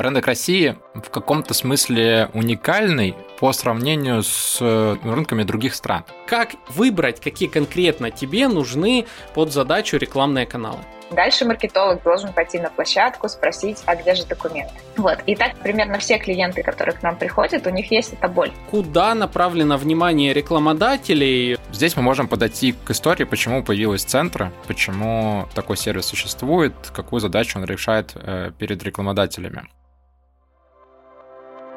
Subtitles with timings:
[0.00, 6.04] Рынок России в каком-то смысле уникальный по сравнению с э, рынками других стран.
[6.26, 10.78] Как выбрать, какие конкретно тебе нужны под задачу рекламные каналы?
[11.10, 14.72] Дальше маркетолог должен пойти на площадку, спросить, а где же документы.
[14.96, 15.18] Вот.
[15.26, 18.52] И так примерно все клиенты, которые к нам приходят, у них есть эта боль.
[18.70, 21.58] Куда направлено внимание рекламодателей?
[21.72, 27.58] Здесь мы можем подойти к истории, почему появилась центра, почему такой сервис существует, какую задачу
[27.58, 29.68] он решает э, перед рекламодателями.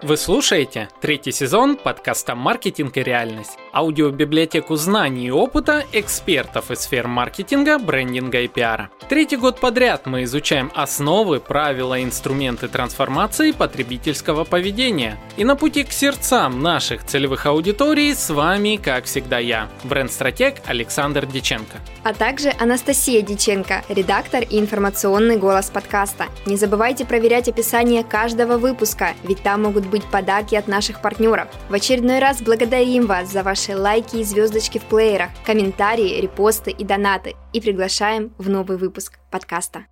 [0.03, 7.07] Вы слушаете третий сезон подкаста «Маркетинг и реальность» аудиобиблиотеку знаний и опыта экспертов из сфер
[7.07, 8.89] маркетинга, брендинга и пиара.
[9.09, 15.17] Третий год подряд мы изучаем основы, правила инструменты трансформации потребительского поведения.
[15.37, 21.25] И на пути к сердцам наших целевых аудиторий с вами, как всегда, я, бренд-стратег Александр
[21.25, 21.77] Диченко.
[22.03, 26.25] А также Анастасия Диченко, редактор и информационный голос подкаста.
[26.45, 31.47] Не забывайте проверять описание каждого выпуска, ведь там могут быть подарки от наших партнеров.
[31.69, 36.71] В очередной раз благодарим вас за ваш ваши лайки и звездочки в плеерах, комментарии, репосты
[36.71, 39.85] и донаты и приглашаем в новый выпуск подкаста.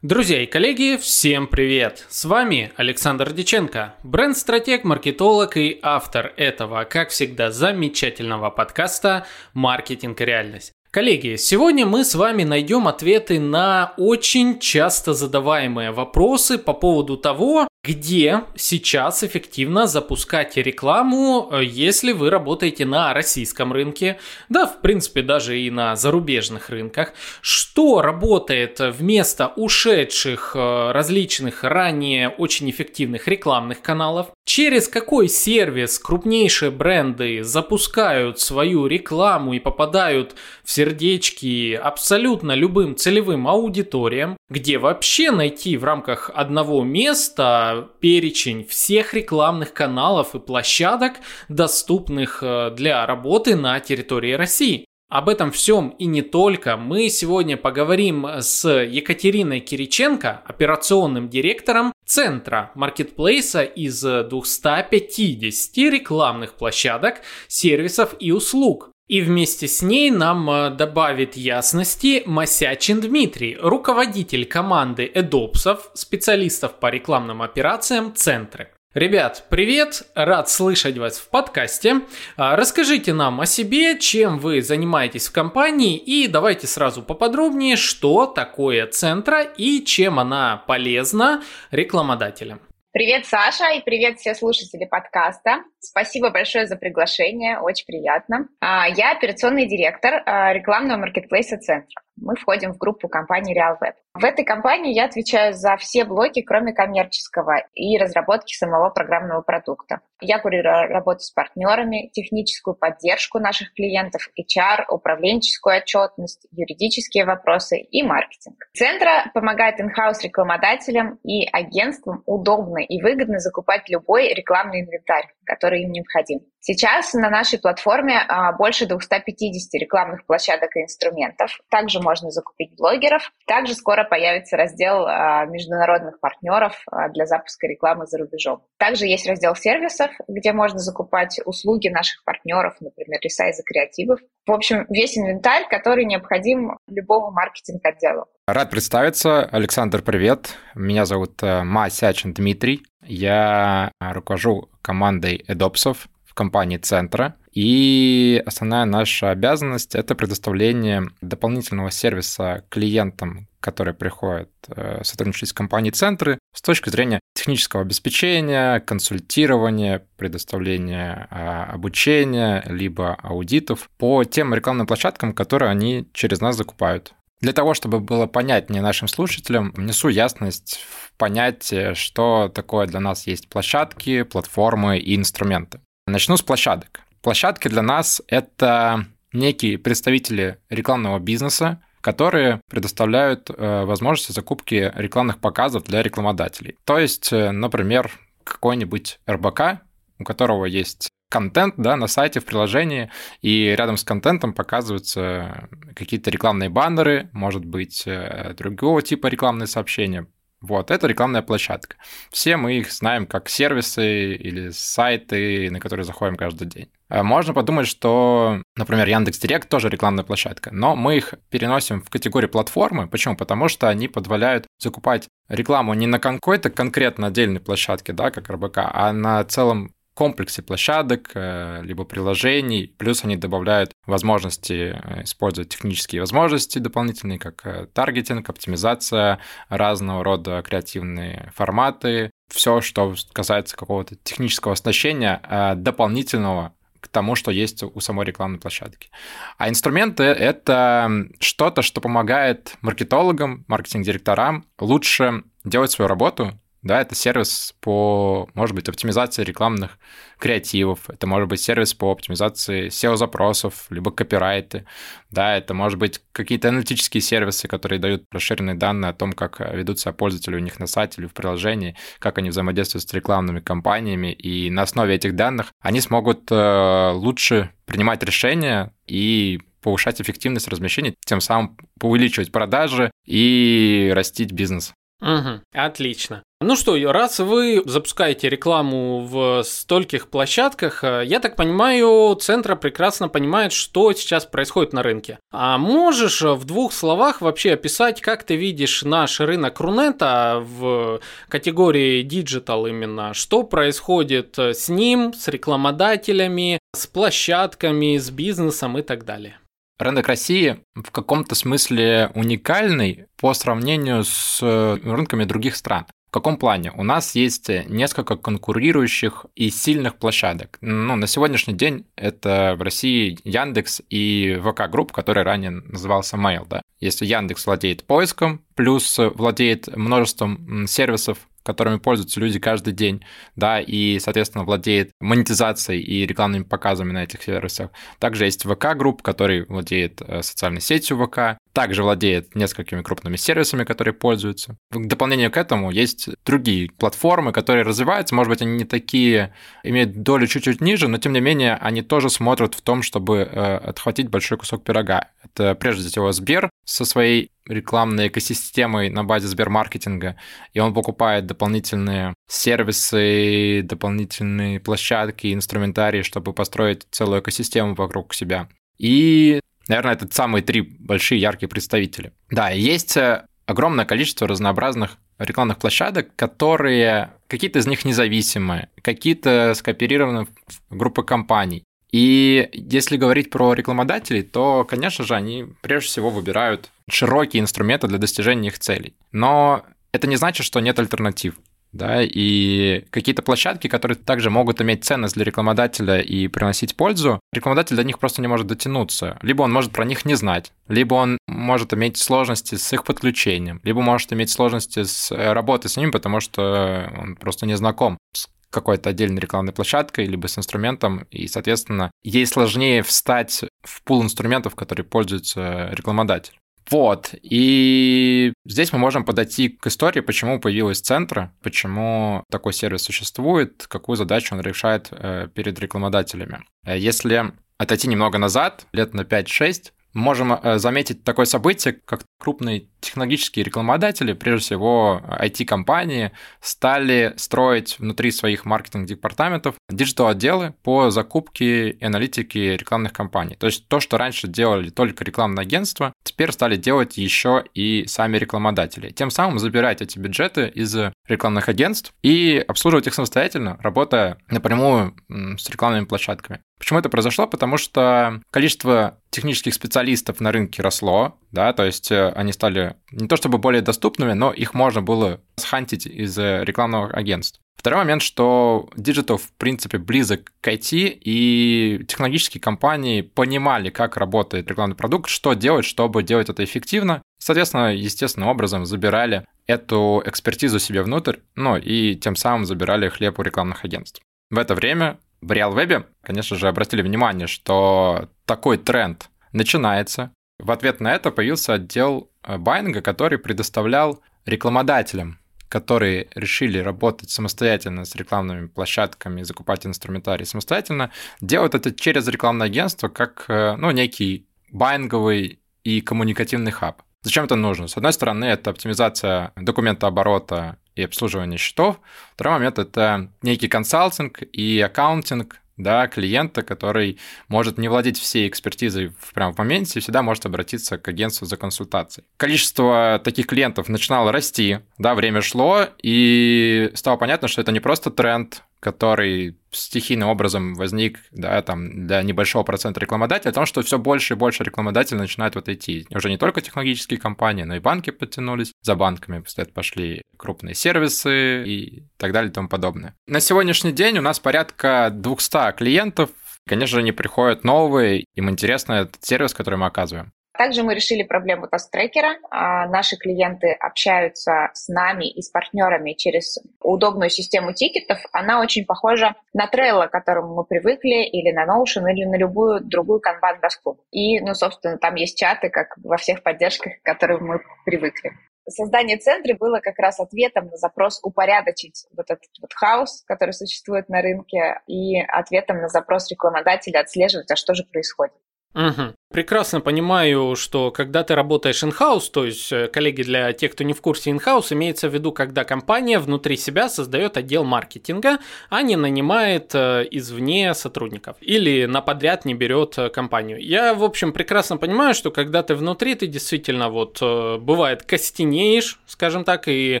[0.02, 2.04] Друзья и коллеги, всем привет!
[2.08, 10.24] С вами Александр Диченко, бренд-стратег, маркетолог и автор этого, как всегда, замечательного подкаста «Маркетинг и
[10.24, 10.72] реальность».
[10.90, 17.68] Коллеги, сегодня мы с вами найдем ответы на очень часто задаваемые вопросы по поводу того,
[17.86, 25.22] где сейчас эффективно запускать рекламу, э, если вы работаете на российском рынке, да, в принципе,
[25.22, 33.82] даже и на зарубежных рынках, что работает вместо ушедших э, различных ранее очень эффективных рекламных
[33.82, 40.34] каналов, через какой сервис крупнейшие бренды запускают свою рекламу и попадают
[40.64, 49.14] в сердечки абсолютно любым целевым аудиториям, где вообще найти в рамках одного места перечень всех
[49.14, 51.14] рекламных каналов и площадок,
[51.48, 54.86] доступных э, для работы на территории России.
[55.08, 62.72] Об этом всем и не только мы сегодня поговорим с Екатериной Кириченко, операционным директором центра
[62.74, 68.90] маркетплейса из 250 рекламных площадок, сервисов и услуг.
[69.08, 76.90] И вместе с ней нам э, добавит ясности Масячин Дмитрий, руководитель команды Эдопсов, специалистов по
[76.90, 78.70] рекламным операциям Центры.
[78.94, 80.02] Ребят, привет!
[80.16, 82.00] Рад слышать вас в подкасте.
[82.36, 88.26] А, расскажите нам о себе, чем вы занимаетесь в компании и давайте сразу поподробнее, что
[88.26, 92.60] такое Центра и чем она полезна рекламодателям.
[92.90, 95.62] Привет, Саша, и привет все слушатели подкаста.
[95.90, 98.48] Спасибо большое за приглашение, очень приятно.
[98.60, 103.94] А, я операционный директор а, рекламного маркетплейса «Центра» мы входим в группу компании RealWeb.
[104.14, 110.00] В этой компании я отвечаю за все блоки, кроме коммерческого и разработки самого программного продукта.
[110.20, 118.02] Я курирую работу с партнерами, техническую поддержку наших клиентов, HR, управленческую отчетность, юридические вопросы и
[118.02, 118.56] маркетинг.
[118.74, 125.92] Центра помогает инхаус рекламодателям и агентствам удобно и выгодно закупать любой рекламный инвентарь, который им
[125.92, 126.40] необходим.
[126.66, 131.60] Сейчас на нашей платформе а, больше 250 рекламных площадок и инструментов.
[131.70, 133.30] Также можно закупить блогеров.
[133.46, 138.64] Также скоро появится раздел а, международных партнеров а, для запуска рекламы за рубежом.
[138.78, 144.18] Также есть раздел сервисов, где можно закупать услуги наших партнеров, например, ресайза креативов.
[144.44, 148.26] В общем, весь инвентарь, который необходим любому маркетинг-отделу.
[148.48, 149.44] Рад представиться.
[149.44, 150.54] Александр, привет.
[150.74, 152.82] Меня зовут э, Масячин Дмитрий.
[153.06, 157.34] Я руковожу командой Эдопсов компании Центра.
[157.52, 165.92] И основная наша обязанность— это предоставление дополнительного сервиса клиентам, которые приходят э, сотрудничать с компанией
[165.92, 174.86] Центры с точки зрения технического обеспечения, консультирования, предоставления а, обучения, либо аудитов по тем рекламным
[174.86, 177.14] площадкам, которые они через нас закупают.
[177.40, 183.26] Для того, чтобы было понятнее нашим слушателям, внесу ясность в понятие, что такое для нас
[183.26, 185.80] есть площадки, платформы и инструменты.
[186.06, 187.02] Начну с площадок.
[187.20, 195.84] Площадки для нас— это некие представители рекламного бизнеса, которые предоставляют э, возможности закупки рекламных показов
[195.84, 196.76] для рекламодателей.
[196.84, 198.12] То есть, э, например,
[198.44, 199.80] какой-нибудь РБК,
[200.20, 203.10] у которого есть контент да, на сайте, в приложении,
[203.42, 210.26] и рядом с контентом показываются какие-то рекламные баннеры, может быть, э, другого типа рекламные сообщения,
[210.62, 211.96] Вот, это рекламная площадка.
[212.30, 216.88] Все мы их знаем как сервисы или сайты, на которые заходим каждый день.
[217.08, 222.08] А можно подумать, что, например, Яндекс Директ тоже рекламная площадка, но мы их переносим в
[222.08, 223.06] категорию платформы.
[223.06, 223.36] Почему?
[223.36, 228.78] Потому что они позволяют закупать рекламу не на какой-то конкретно отдельной площадке, да, как РБК,
[228.78, 232.94] а на целом комплексе площадок, э, либо приложений.
[232.98, 240.62] Плюс они добавляют возможности э, использовать технические возможности дополнительные, как э, таргетинг, оптимизация, разного рода
[240.62, 242.30] креативные форматы.
[242.48, 249.10] Все, что касается какого-то технического оснащения дополнительного к тому, что есть у самой рекламной площадки.
[249.58, 257.74] А инструменты— это что-то, что помогает маркетологам, маркетинг-директорам лучше делать свою работу, да, это сервис
[257.80, 259.98] по, может быть, оптимизации рекламных
[260.38, 264.86] креативов, это может быть сервис по оптимизации SEO-запросов, либо копирайты,
[265.30, 269.98] да, это может быть какие-то аналитические сервисы, которые дают расширенные данные о том, как ведут
[269.98, 274.32] себя пользователи у них на сайте или в приложении, как они взаимодействуют с рекламными кампаниями,
[274.32, 281.14] и на основе этих данных они смогут э, лучше принимать решения и повышать эффективность размещений,
[281.24, 284.92] тем самым увеличивать продажи и растить бизнес.
[285.20, 286.42] Угу, отлично.
[286.58, 293.28] Ну что, раз вы запускаете рекламу в стольких площадках, э, я так понимаю, Центра прекрасно
[293.28, 295.38] понимает, что сейчас происходит на рынке.
[295.52, 302.26] А можешь в двух словах вообще описать, как ты видишь наш рынок Рунета в категории
[302.26, 303.34] Digital именно?
[303.34, 309.58] Что происходит с ним, с рекламодателями, с площадками, с бизнесом и так далее?
[309.98, 316.06] Рынок России в каком-то смысле уникальный по сравнению с э, рынками других стран.
[316.28, 316.92] В каком плане?
[316.94, 320.76] У нас есть несколько конкурирующих и сильных площадок.
[320.80, 326.66] Ну, на сегодняшний день это в России Яндекс и VK Group, который ранее назывался Mail.
[326.68, 326.82] Да?
[327.00, 333.22] Если Яндекс владеет поиском, плюс владеет множеством сервисов которыми пользуются люди каждый день,
[333.56, 337.90] да, и, соответственно, владеет монетизацией и рекламными показами на этих сервисах.
[338.18, 344.14] Также есть ВК-групп, который владеет э, социальной сетью ВК, также владеет несколькими крупными сервисами, которые
[344.14, 344.76] пользуются.
[344.90, 349.52] В дополнение к этому есть другие платформы, которые развиваются, может быть, они не такие,
[349.82, 353.76] имеют долю чуть-чуть ниже, но тем не менее они тоже смотрят в том, чтобы э,
[353.76, 355.28] отхватить большой кусок пирога.
[355.56, 360.36] Это прежде всего Сбер со своей рекламной экосистемой на базе Сбермаркетинга,
[360.74, 368.68] и он покупает дополнительные сервисы, дополнительные площадки, инструментарии, чтобы построить целую экосистему вокруг себя.
[368.98, 372.32] И, наверное, это самые три большие яркие представители.
[372.50, 380.46] Да, есть э, огромное количество разнообразных рекламных площадок, которые какие-то из них независимые, какие-то скооперированы
[380.90, 381.82] в группы компаний.
[382.16, 388.16] И если говорить про рекламодателей, то, конечно же, они прежде всего выбирают широкие инструменты для
[388.16, 389.14] достижения их целей.
[389.32, 391.56] Но это не значит, что нет альтернатив.
[391.92, 397.96] Да, и какие-то площадки, которые также могут иметь ценность для рекламодателя и приносить пользу, рекламодатель
[397.96, 399.38] до них просто не может дотянуться.
[399.42, 403.80] Либо он может про них не знать, либо он может иметь сложности с их подключением,
[403.84, 408.18] либо может иметь сложности с э, работой с ним, потому что он просто не знаком
[408.34, 414.22] с какой-то отдельной рекламной площадкой, либо с инструментом, и, соответственно, ей сложнее встать в пул
[414.22, 416.58] инструментов, которые пользуется рекламодатель.
[416.90, 423.86] Вот, и здесь мы можем подойти к истории, почему появилась центра, почему такой сервис существует,
[423.88, 426.60] какую задачу он решает э, перед рекламодателями.
[426.84, 432.88] Э, если отойти немного назад, лет на 5-6, можем э, заметить такое событие, как крупные
[433.00, 442.76] технологические рекламодатели, прежде всего IT-компании, стали строить внутри своих маркетинг-департаментов диджитал-отделы по закупке и аналитике
[442.76, 443.56] рекламных кампаний.
[443.56, 448.38] То есть то, что раньше делали только рекламные агентства, теперь стали делать еще и сами
[448.38, 449.10] рекламодатели.
[449.10, 455.68] Тем самым забирать эти бюджеты из рекламных агентств и обслуживать их самостоятельно, работая напрямую с
[455.70, 456.60] рекламными площадками.
[456.78, 457.46] Почему это произошло?
[457.46, 463.28] Потому что количество технических специалистов на рынке росло, да, то есть э, они стали не
[463.28, 467.60] то чтобы более доступными, но их можно было схантить из э, рекламных агентств.
[467.76, 474.68] Второй момент, что Digital, в принципе, близок к IT, и технологические компании понимали, как работает
[474.68, 477.22] рекламный продукт, что делать, чтобы делать это эффективно.
[477.38, 483.42] Соответственно, естественным образом забирали эту экспертизу себе внутрь, ну и тем самым забирали хлеб у
[483.42, 484.20] рекламных агентств.
[484.50, 490.32] В это время в RealWeb, конечно же, обратили внимание, что такой тренд начинается.
[490.58, 498.04] В ответ на это появился отдел э, Байнга, который предоставлял рекламодателям, которые решили работать самостоятельно
[498.04, 501.10] с рекламными площадками, закупать инструментарий самостоятельно,
[501.40, 507.02] делать это через рекламное агентство как э, ну, некий байнговый и коммуникативный хаб.
[507.22, 507.88] Зачем это нужно?
[507.88, 512.00] С одной стороны, это оптимизация документа оборота и обслуживание счетов.
[512.34, 517.18] Второй момент– это некий консалтинг и аккаунтинг да, клиента, который
[517.48, 522.26] может не владеть всей экспертизой в, прямо моменте всегда может обратиться к агентству за консультацией.
[522.36, 528.10] Количество таких клиентов начинало расти, да, время шло, и стало понятно, что это не просто
[528.10, 533.98] тренд, который стихийным образом возник да, там, для небольшого процента рекламодателей, о том, что все
[533.98, 536.06] больше и больше рекламодателей начинают вот идти.
[536.14, 538.70] Уже не только технологические компании, но и банки подтянулись.
[538.82, 543.16] За банками вслед пошли крупные сервисы и так далее и тому подобное.
[543.26, 546.30] На сегодняшний день у нас порядка 200 клиентов,
[546.68, 550.32] Конечно же, не приходят новые, им интересно этот сервис, который мы оказываем.
[550.56, 552.36] Также мы решили проблему таст-трекера.
[552.50, 558.18] А, наши клиенты общаются с нами и с партнерами через удобную систему тикетов.
[558.32, 562.80] Она очень похожа на Trello, к которому мы привыкли, или на Notion, или на любую
[562.80, 563.98] другую канбан-доску.
[564.10, 568.32] И, ну, собственно, там есть чаты, как во всех поддержках, к которым мы привыкли.
[568.68, 574.08] Создание центра было как раз ответом на запрос упорядочить вот этот вот хаос, который существует
[574.08, 578.34] на рынке, и ответом на запрос рекламодателя отслеживать, а что же происходит.
[578.76, 579.14] Угу.
[579.32, 583.94] Прекрасно понимаю, что когда ты работаешь in-house, то есть, э, коллеги, для тех, кто не
[583.94, 588.96] в курсе in-house, имеется в виду, когда компания внутри себя создает отдел маркетинга, а не
[588.96, 593.58] нанимает э, извне сотрудников или на подряд не берет э, компанию.
[593.60, 599.44] Я, в общем, прекрасно понимаю, что когда ты внутри, ты действительно вот бывает костенеешь, скажем
[599.44, 600.00] так, и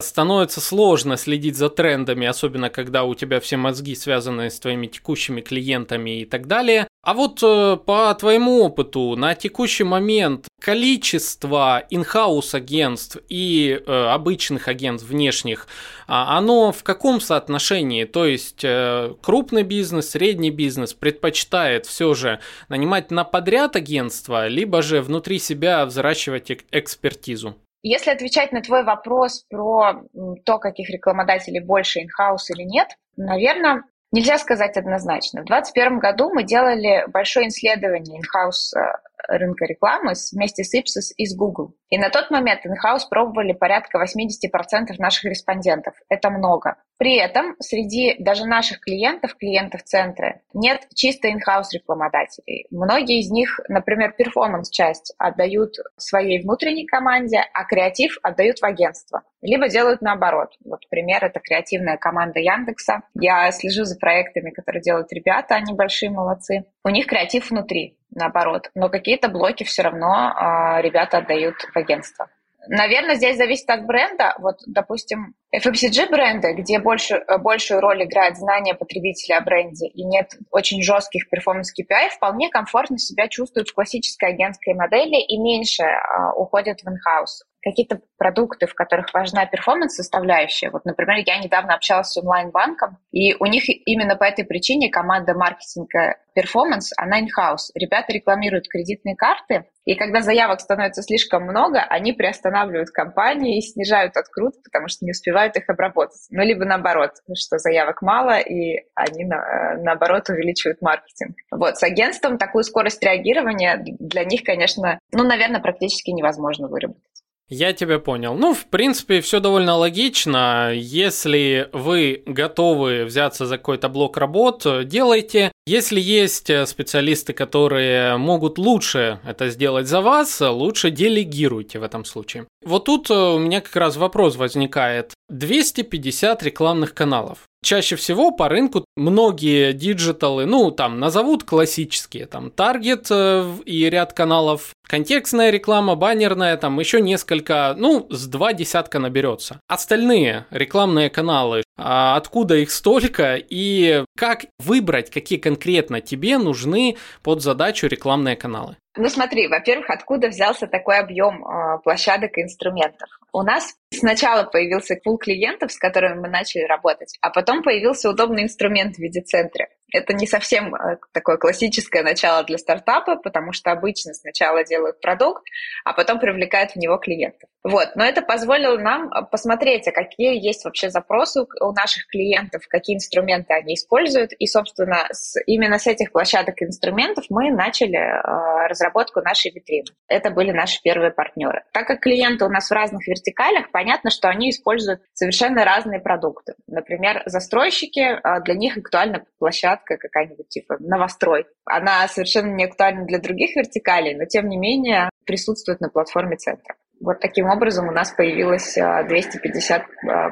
[0.00, 5.40] становится сложно следить за трендами, особенно когда у тебя все мозги связаны с твоими текущими
[5.40, 6.88] клиентами и так далее.
[7.06, 15.08] А вот по твоему опыту на текущий момент количество инхаус агентств и э, обычных агентств
[15.08, 15.68] внешних,
[16.08, 18.06] а оно в каком соотношении?
[18.06, 24.82] То есть э, крупный бизнес, средний бизнес предпочитает все же нанимать на подряд агентство, либо
[24.82, 27.54] же внутри себя взращивать экспертизу?
[27.84, 30.02] Если отвечать на твой вопрос про
[30.44, 35.42] то, каких рекламодателей больше инхаус или нет, наверное, Нельзя сказать однозначно.
[35.42, 41.26] В 2021 году мы делали большое исследование in-house э, рынка рекламы вместе с Ipsos и
[41.26, 41.74] с Google.
[41.90, 45.94] И на тот момент in-house пробовали порядка 80% наших респондентов.
[46.08, 46.76] Это много.
[46.98, 52.66] При этом среди даже наших клиентов, клиентов центра, нет чисто in-house рекламодателей.
[52.70, 59.22] Многие из них, например, перформанс-часть отдают своей внутренней команде, а креатив отдают в агентство.
[59.42, 60.54] Либо делают наоборот.
[60.64, 63.02] Вот пример— это креативная команда Яндекса.
[63.14, 66.64] Я слежу за проектами, которые делают ребята, они большие молодцы.
[66.84, 68.70] У них креатив внутри, наоборот.
[68.74, 72.28] Но какие-то блоки все равно э, ребята отдают в агентство.
[72.68, 74.34] Наверное, здесь зависит от бренда.
[74.38, 80.32] Вот, допустим, FMCG бренды, где больше, большую роль играет знание потребителя о бренде и нет
[80.50, 86.34] очень жестких performance KPI, вполне комфортно себя чувствуют в классической агентской модели и меньше а,
[86.34, 90.70] уходят в in-house какие-то продукты, в которых важна performance -составляющая.
[90.70, 95.34] Вот, например, я недавно общалась с онлайн-банком, и у них именно по этой причине команда
[95.34, 97.72] маркетинга performance, она in-house.
[97.74, 104.16] Ребята рекламируют кредитные карты, и когда заявок становится слишком много, они приостанавливают компании и снижают
[104.16, 106.26] открут, потому что не успевают их обработать.
[106.30, 111.36] Ну, либо наоборот, что заявок мало, и они, на, наоборот, увеличивают маркетинг.
[111.50, 117.02] Вот, с агентством такую скорость реагирования для них, конечно, ну, наверное, практически невозможно выработать.
[117.48, 118.34] Я тебя понял.
[118.34, 120.72] Ну, в принципе, все довольно логично.
[120.74, 125.52] Если вы готовы взяться за какой-то блок работ, делайте.
[125.64, 132.46] Если есть специалисты, которые могут лучше это сделать за вас, лучше делегируйте в этом случае.
[132.64, 135.14] Вот тут у меня как раз вопрос возникает.
[135.28, 137.38] 250 рекламных каналов.
[137.62, 144.12] Чаще всего по рынку многие диджиталы, ну, там, назовут классические, там, Target э, и ряд
[144.12, 149.60] каналов, контекстная реклама, баннерная, там, еще несколько, ну, с два десятка наберется.
[149.68, 157.42] Остальные рекламные каналы, а откуда их столько и как выбрать, какие конкретно тебе нужны под
[157.42, 158.76] задачу рекламные каналы?
[158.96, 163.08] Ну смотри, во-первых, откуда взялся такой объем э, площадок и инструментов?
[163.32, 168.44] У нас сначала появился пул клиентов, с которыми мы начали работать, а потом появился удобный
[168.44, 169.68] инструмент в виде Centra.
[169.92, 175.44] Это не совсем э, такое классическое начало для стартапа, потому что обычно сначала делают продукт,
[175.84, 177.48] а потом привлекают в него клиентов.
[177.62, 177.90] Вот.
[177.94, 182.96] Но это позволило нам э, посмотреть, а какие есть вообще запросы у наших клиентов, какие
[182.96, 184.32] инструменты они используют.
[184.38, 189.86] И, собственно, с, именно с этих площадок инструментов мы начали э, разработку нашей витрины.
[190.08, 191.62] Это были наши первые партнеры.
[191.72, 196.54] Так как клиенты у нас в разных вертикалях, понятно, что они используют совершенно разные продукты.
[196.66, 201.46] Например, застройщики, э, для них актуальна площадка площадка какая-нибудь типа новострой.
[201.64, 206.76] Она совершенно не актуальна для других вертикалей, но тем не менее присутствует на платформе центра.
[206.98, 209.82] Вот таким образом у нас появилось 250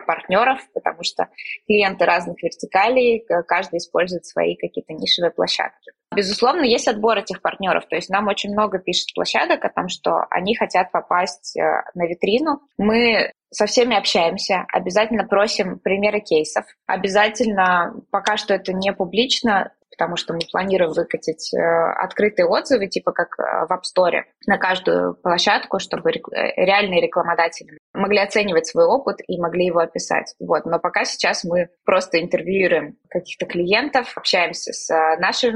[0.07, 1.29] партнеров, потому что
[1.67, 5.93] клиенты разных вертикалей, каждый использует свои какие-то нишевые площадки.
[6.15, 7.87] Безусловно, есть отбор этих партнеров.
[7.89, 11.63] То есть нам очень много пишет площадок о том, что они хотят попасть э,
[11.95, 12.61] на витрину.
[12.79, 20.17] Мы со всеми общаемся, обязательно просим примеры кейсов, обязательно, пока что это не публично, потому
[20.17, 25.15] что мы планируем выкатить э, открытые отзывы, типа как э, в App Store, на каждую
[25.15, 30.35] площадку, чтобы реальные рекламодатели могли оценивать свой опыт и могли его описать.
[30.41, 30.67] Вот.
[30.67, 35.53] Но пока сейчас мы просто интервьюируем каких-то клиентов, общаемся с нашими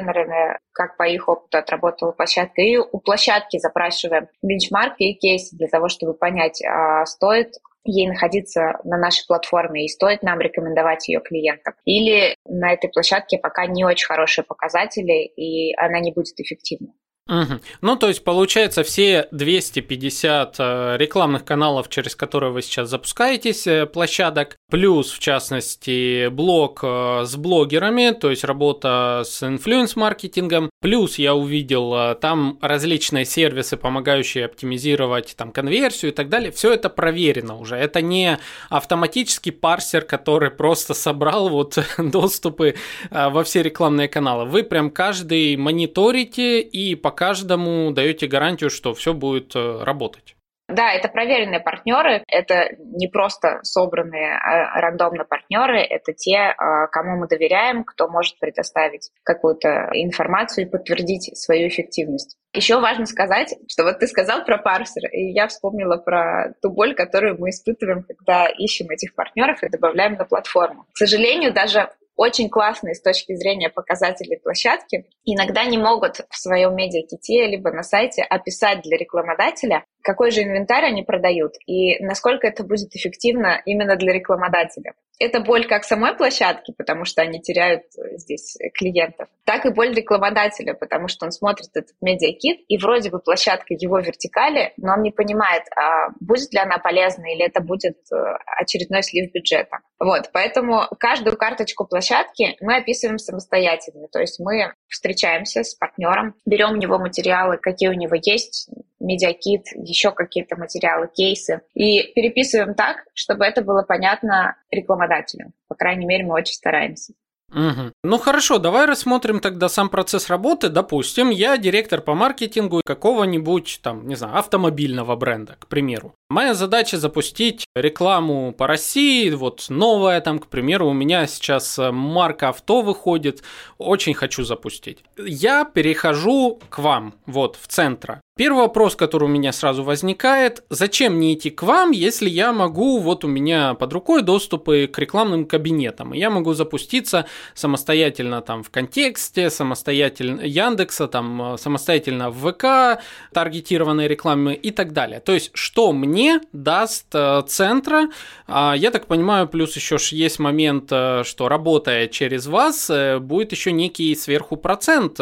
[0.00, 5.68] медиапланерами, как по их опыту отработала площадка, и у площадки запрашиваем бенчмарки и кейсы для
[5.68, 11.20] того, чтобы понять, а стоит ей находиться на нашей платформе и стоит нам рекомендовать ее
[11.20, 11.74] клиентам.
[11.84, 16.92] Или на этой площадке пока не очень хорошие показатели, и она не будет эффективна.
[17.28, 17.60] Угу.
[17.80, 23.86] Ну, то есть, получается, все 250 э, рекламных каналов, через которые вы сейчас запускаетесь, э,
[23.86, 31.34] площадок, плюс, в частности, блог э, с блогерами, то есть работа с инфлюенс-маркетингом, плюс я
[31.34, 37.74] увидел там различные сервисы, помогающие оптимизировать там конверсию и так далее, все это проверено уже,
[37.74, 42.76] это не автоматический парсер, который просто собрал вот доступы
[43.10, 49.12] во все рекламные каналы, вы прям каждый мониторите и по каждому даете гарантию, что все
[49.12, 50.36] будет э, работать.
[50.68, 57.16] Да, это проверенные партнеры, это не просто собранные а рандомно партнеры, это те, а, кому
[57.16, 62.36] мы доверяем, кто может предоставить какую-то информацию и подтвердить свою эффективность.
[62.52, 66.94] Еще важно сказать, что вот ты сказал про парсер, и я вспомнила про ту боль,
[66.94, 70.86] которую мы испытываем, когда ищем этих партнеров и добавляем на платформу.
[70.92, 76.74] К сожалению, даже очень классные с точки зрения показателей площадки, иногда не могут в своем
[76.74, 82.62] медиаките либо на сайте описать для рекламодателя, какой же инвентарь они продают и насколько это
[82.62, 84.94] будет эффективно именно для рекламодателя.
[85.18, 89.94] Это боль как самой площадки, потому что они теряют э, здесь клиентов, так и боль
[89.94, 95.02] рекламодателя, потому что он смотрит этот медиакит, и вроде бы площадка его вертикали, но он
[95.02, 98.16] не понимает, а будет ли она полезна или это будет э,
[98.60, 99.78] очередной слив бюджета.
[99.98, 106.72] Вот, поэтому каждую карточку площадки мы описываем самостоятельно, то есть мы встречаемся с партнером, берем
[106.72, 108.68] у него материалы, какие у него есть,
[109.06, 115.52] медиакит, еще какие-то материалы, кейсы, и переписываем так, чтобы это было понятно рекламодателю.
[115.68, 117.14] По крайней мере, мы очень стараемся.
[117.52, 117.92] Угу.
[118.02, 120.68] Ну хорошо, давай рассмотрим тогда сам процесс работы.
[120.68, 126.14] Допустим, я директор по маркетингу какого-нибудь там, не знаю, автомобильного бренда, к примеру.
[126.28, 131.92] Моя задача запустить рекламу по России, вот новая там, к примеру, у меня сейчас э,
[131.92, 133.44] марка авто выходит,
[133.78, 135.04] очень хочу запустить.
[135.16, 138.20] Я перехожу к вам, вот, в центра.
[138.38, 142.98] Первый вопрос, который у меня сразу возникает, зачем мне идти к вам, если я могу,
[142.98, 148.62] вот у меня под рукой доступы к рекламным кабинетам, и я могу запуститься самостоятельно там
[148.62, 155.20] в контексте, самостоятельно Яндекса, там э, самостоятельно в ВК, таргетированной рекламы и так далее.
[155.20, 158.10] То есть, что мне даст э, центра,
[158.46, 163.72] а, я так понимаю, плюс еще есть момент, э, что работая через вас, будет еще
[163.72, 165.18] некий сверху процент,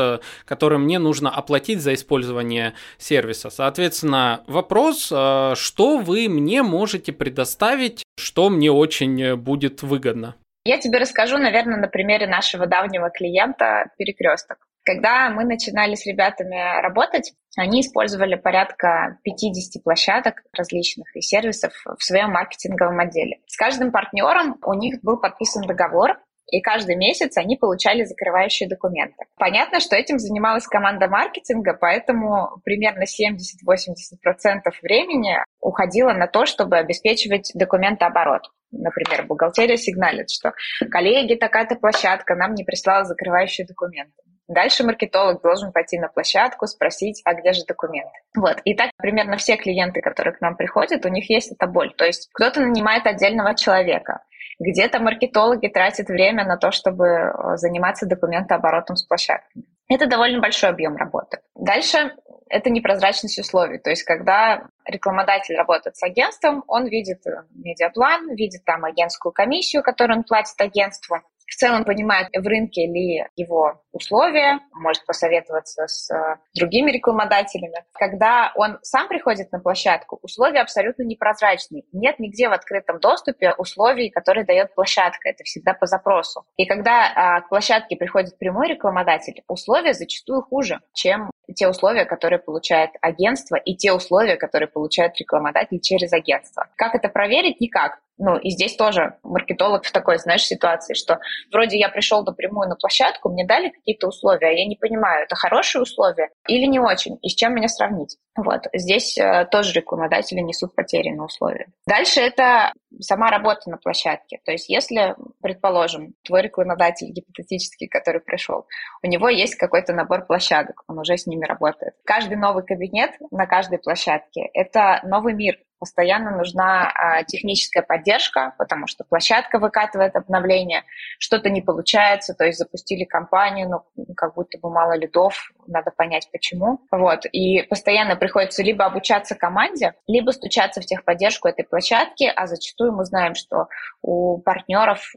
[0.47, 3.51] который мне нужно оплатить за использование сервиса.
[3.51, 10.37] Соответственно, вопрос, э, что вы мне можете предоставить, что мне очень э, будет выгодно?
[10.65, 14.59] Я тебе расскажу, наверное, на примере нашего давнего клиента Перекресток.
[14.85, 22.03] Когда мы начинали с ребятами работать, они использовали порядка 50 площадок различных и сервисов в
[22.03, 23.41] своем маркетинговом отделе.
[23.47, 26.19] С каждым партнером у них был подписан договор,
[26.55, 29.25] и каждый месяц они получали закрывающие документы.
[29.37, 37.51] Понятно, что этим занималась команда маркетинга, поэтому примерно 70-80% времени уходило на то, чтобы обеспечивать
[37.55, 38.43] документооборот.
[38.71, 40.53] Например, бухгалтерия сигналит, что
[40.93, 44.23] коллеги, такая-то площадка нам не прислала закрывающие документы.
[44.47, 48.13] Дальше маркетолог должен пойти на площадку, спросить, а где же документы.
[48.37, 48.61] Вот.
[48.65, 51.93] И так примерно все клиенты, которые к нам приходят, у них есть эта боль.
[51.97, 54.23] То есть кто-то нанимает отдельного человека,
[54.59, 59.65] где-то маркетологи тратят время на то, чтобы э, заниматься документооборотом с площадками.
[59.89, 61.39] Это довольно большой объем работы.
[61.55, 62.13] Дальше
[62.49, 63.79] это непрозрачность условий.
[63.79, 69.83] То есть, когда рекламодатель работает с агентством, он видит э, медиаплан, видит там агентскую комиссию,
[69.83, 71.21] которую он платит агентству.
[71.55, 77.85] В целом понимает, в рынке ли его условия, может посоветоваться с э, другими рекламодателями.
[77.93, 81.85] Когда он сам приходит на площадку, условия абсолютно непрозрачные.
[81.93, 85.29] Нет нигде в открытом доступе условий, которые дает площадка.
[85.29, 86.45] Это всегда по запросу.
[86.57, 92.41] И когда а, к площадке приходит прямой рекламодатель, условия зачастую хуже, чем те условия, которые
[92.41, 96.67] получает агентство, и те условия, которые получает рекламодатель через агентство.
[96.75, 97.61] Как это проверить?
[97.61, 98.01] Никак.
[98.19, 101.19] Ну, и здесь тоже маркетолог в такой, знаешь, ситуации, что
[101.53, 105.35] вроде я пришел напрямую на площадку, мне дали какие-то условия, а я не понимаю, это
[105.35, 108.17] хорошие условия или не очень, и с чем меня сравнить.
[108.37, 111.67] Вот, здесь э, тоже рекламодатели несут потери на условия.
[111.87, 114.41] Дальше это сама работа на площадке.
[114.45, 118.67] То есть если, предположим, твой рекламодатель гипотетический, который пришел,
[119.03, 121.95] у него есть какой-то набор площадок, он уже с ними работает.
[122.05, 128.87] Каждый новый кабинет на каждой площадке– это новый мир, постоянно нужна а, техническая поддержка, потому
[128.87, 130.85] что площадка выкатывает обновление,
[131.19, 133.85] что-то не получается, то есть запустили компанию, но
[134.17, 136.81] как будто бы мало лидов, надо понять почему.
[136.91, 137.27] Вот.
[137.33, 143.05] И постоянно приходится либо обучаться команде, либо стучаться в техподдержку этой площадки, а зачастую мы
[143.05, 143.69] знаем, что
[144.01, 145.13] у партнеров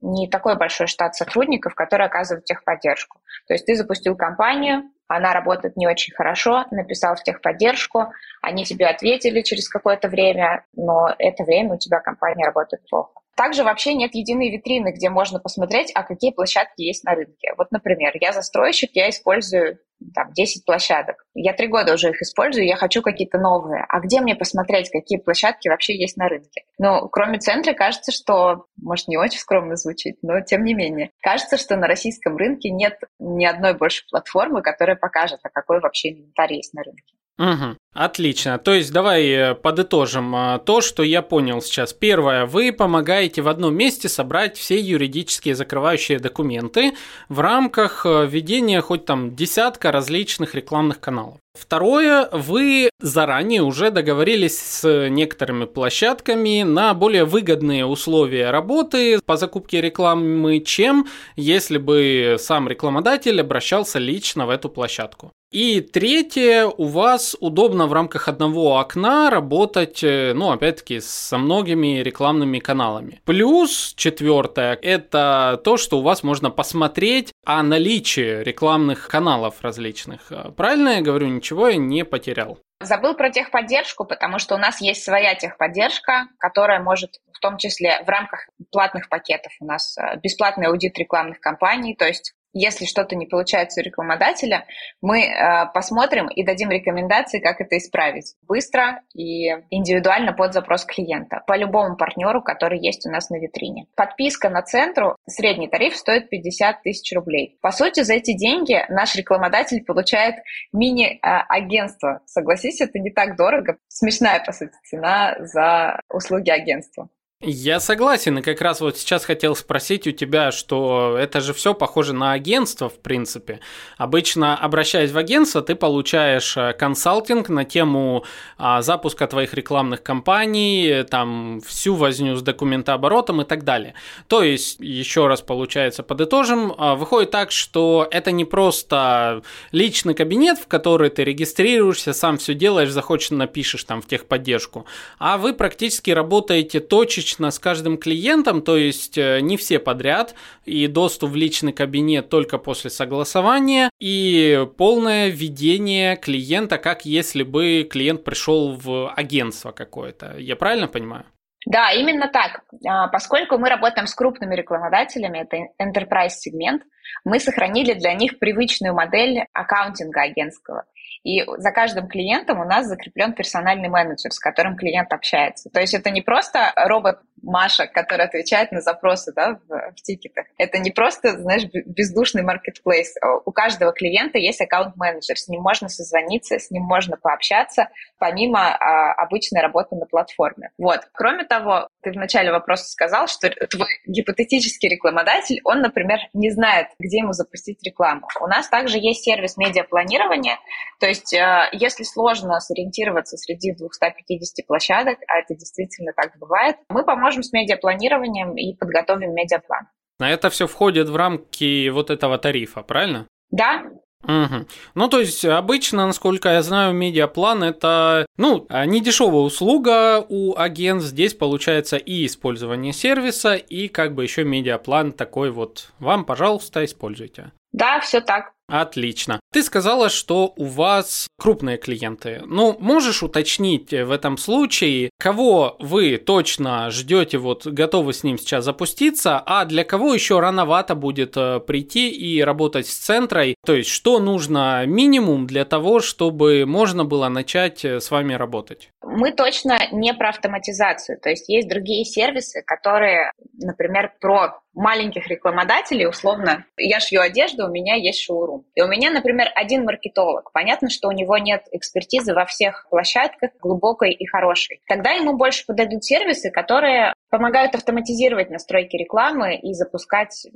[0.00, 3.20] не такой большой штат сотрудников, которые оказывают техподдержку.
[3.48, 8.86] То есть ты запустил компанию, она работает не очень хорошо, написал в техподдержку, они тебе
[8.86, 13.15] ответили через какое-то время, но это время у тебя компания работает плохо.
[13.36, 17.52] Также вообще нет единой витрины, где можно посмотреть, а какие площадки есть на рынке.
[17.58, 19.78] Вот, например, я застройщик, я использую
[20.14, 21.24] там, 10 площадок.
[21.34, 23.84] Я три года уже их использую, я хочу какие-то новые.
[23.88, 26.64] А где мне посмотреть, какие площадки вообще есть на рынке?
[26.78, 31.10] Ну, кроме центра, кажется, что, может, не очень скромно звучит, но тем не менее.
[31.20, 36.10] Кажется, что на российском рынке нет ни одной больше платформы, которая покажет, а какой вообще
[36.10, 37.15] инвентарь есть на рынке.
[37.38, 37.76] Угу.
[37.92, 38.58] Отлично.
[38.58, 41.92] То есть давай э, подытожим а, то, что я понял сейчас.
[41.92, 46.94] Первое, вы помогаете в одном месте собрать все юридические закрывающие документы
[47.28, 51.36] в рамках э, ведения хоть там десятка различных рекламных каналов.
[51.52, 59.80] Второе, вы заранее уже договорились с некоторыми площадками на более выгодные условия работы по закупке
[59.82, 65.32] рекламы, чем если бы сам рекламодатель обращался лично в эту площадку.
[65.52, 72.00] И третье, у вас удобно в рамках одного окна работать, э, ну, опять-таки, со многими
[72.02, 73.20] рекламными каналами.
[73.24, 80.32] Плюс четвертое, это то, что у вас можно посмотреть о наличии рекламных каналов различных.
[80.56, 82.58] Правильно я говорю, ничего я не потерял.
[82.80, 88.02] Забыл про техподдержку, потому что у нас есть своя техподдержка, которая может в том числе
[88.04, 93.16] в рамках платных пакетов у нас э, бесплатный аудит рекламных кампаний, то есть если что-то
[93.16, 94.66] не получается у рекламодателя,
[95.00, 101.42] мы э, посмотрим и дадим рекомендации, как это исправить быстро и индивидуально под запрос клиента
[101.46, 103.86] по любому партнеру, который есть у нас на витрине.
[103.94, 107.58] Подписка на центру, средний тариф стоит 50 тысяч рублей.
[107.60, 110.36] По сути, за эти деньги наш рекламодатель получает
[110.72, 112.20] мини-агентство.
[112.26, 113.76] Согласись, это не так дорого.
[113.88, 117.08] Смешная, по сути, цена за услуги агентства.
[117.42, 121.74] Я согласен, и как раз вот сейчас хотел спросить у тебя, что это же все
[121.74, 123.60] похоже на агентство, в принципе.
[123.98, 128.24] Обычно, обращаясь в агентство, ты получаешь э, консалтинг на тему
[128.56, 133.92] а, запуска твоих рекламных кампаний, там всю возню с документооборотом и так далее.
[134.28, 140.58] То есть, еще раз получается, подытожим, а, выходит так, что это не просто личный кабинет,
[140.58, 144.86] в который ты регистрируешься, сам все делаешь, захочешь, напишешь там в техподдержку,
[145.18, 150.34] а вы практически работаете точечно точечно с каждым клиентом, то есть э, не все подряд,
[150.64, 157.86] и доступ в личный кабинет только после согласования, и полное введение клиента, как если бы
[157.90, 160.36] клиент пришел в агентство какое-то.
[160.38, 161.24] Я правильно понимаю?
[161.66, 162.62] Да, именно так.
[162.86, 166.82] А, поскольку мы работаем с крупными рекламодателями, это enterprise сегмент,
[167.24, 170.84] мы сохранили для них привычную модель аккаунтинга агентского.
[171.26, 175.68] И за каждым клиентом у нас закреплен персональный менеджер, с которым клиент общается.
[175.70, 180.46] То есть это не просто робот Маша, который отвечает на запросы да, в, в тикетах.
[180.56, 183.14] Это не просто, знаешь, бездушный маркетплейс.
[183.44, 187.88] У каждого клиента есть аккаунт-менеджер, с ним можно созвониться, с ним можно пообщаться,
[188.18, 190.70] помимо а, обычной работы на платформе.
[190.78, 191.00] Вот.
[191.12, 196.88] Кроме того, ты в начале вопроса сказал, что твой гипотетический рекламодатель, он, например, не знает,
[196.98, 198.26] где ему запустить рекламу.
[198.40, 200.58] У нас также есть сервис медиапланирования,
[201.00, 207.04] то есть э, если сложно сориентироваться среди 250 площадок, а это действительно так бывает, мы
[207.04, 209.88] поможем с медиапланированием и подготовим медиаплан.
[210.18, 213.26] На это все входит в рамки вот этого тарифа, правильно?
[213.50, 213.84] Да,
[214.24, 214.66] Угу.
[214.94, 220.56] Ну, то есть, обычно, насколько я знаю, медиаплан это, ну, а, не дешевая услуга у
[220.56, 221.10] агентств.
[221.10, 225.90] Здесь получается и использование сервиса, и как бы еще медиаплан такой вот.
[226.00, 227.52] Вам, пожалуйста, используйте.
[227.72, 228.52] Да, все так.
[228.68, 229.38] Отлично.
[229.52, 232.42] Ты сказала, что у вас крупные клиенты.
[232.46, 238.64] Ну, можешь уточнить в этом случае, кого вы точно ждете, вот готовы с ним сейчас
[238.64, 243.54] запуститься, а для кого еще рановато будет э, прийти и работать с центрой?
[243.64, 248.90] То есть, что нужно минимум для того, чтобы можно было начать э, с вами работать?
[249.00, 251.20] Мы точно не про автоматизацию.
[251.20, 257.70] То есть, есть другие сервисы, которые, например, про маленьких рекламодателей, условно, я шью одежду, у
[257.70, 258.64] меня есть шоурум.
[258.74, 260.52] И у меня, например, один маркетолог.
[260.52, 264.80] Понятно, что у него нет экспертизы во всех площадках, глубокой и хорошей.
[264.86, 270.50] Тогда ему больше подойдут сервисы, которые помогают автоматизировать настройки рекламы и запускать э,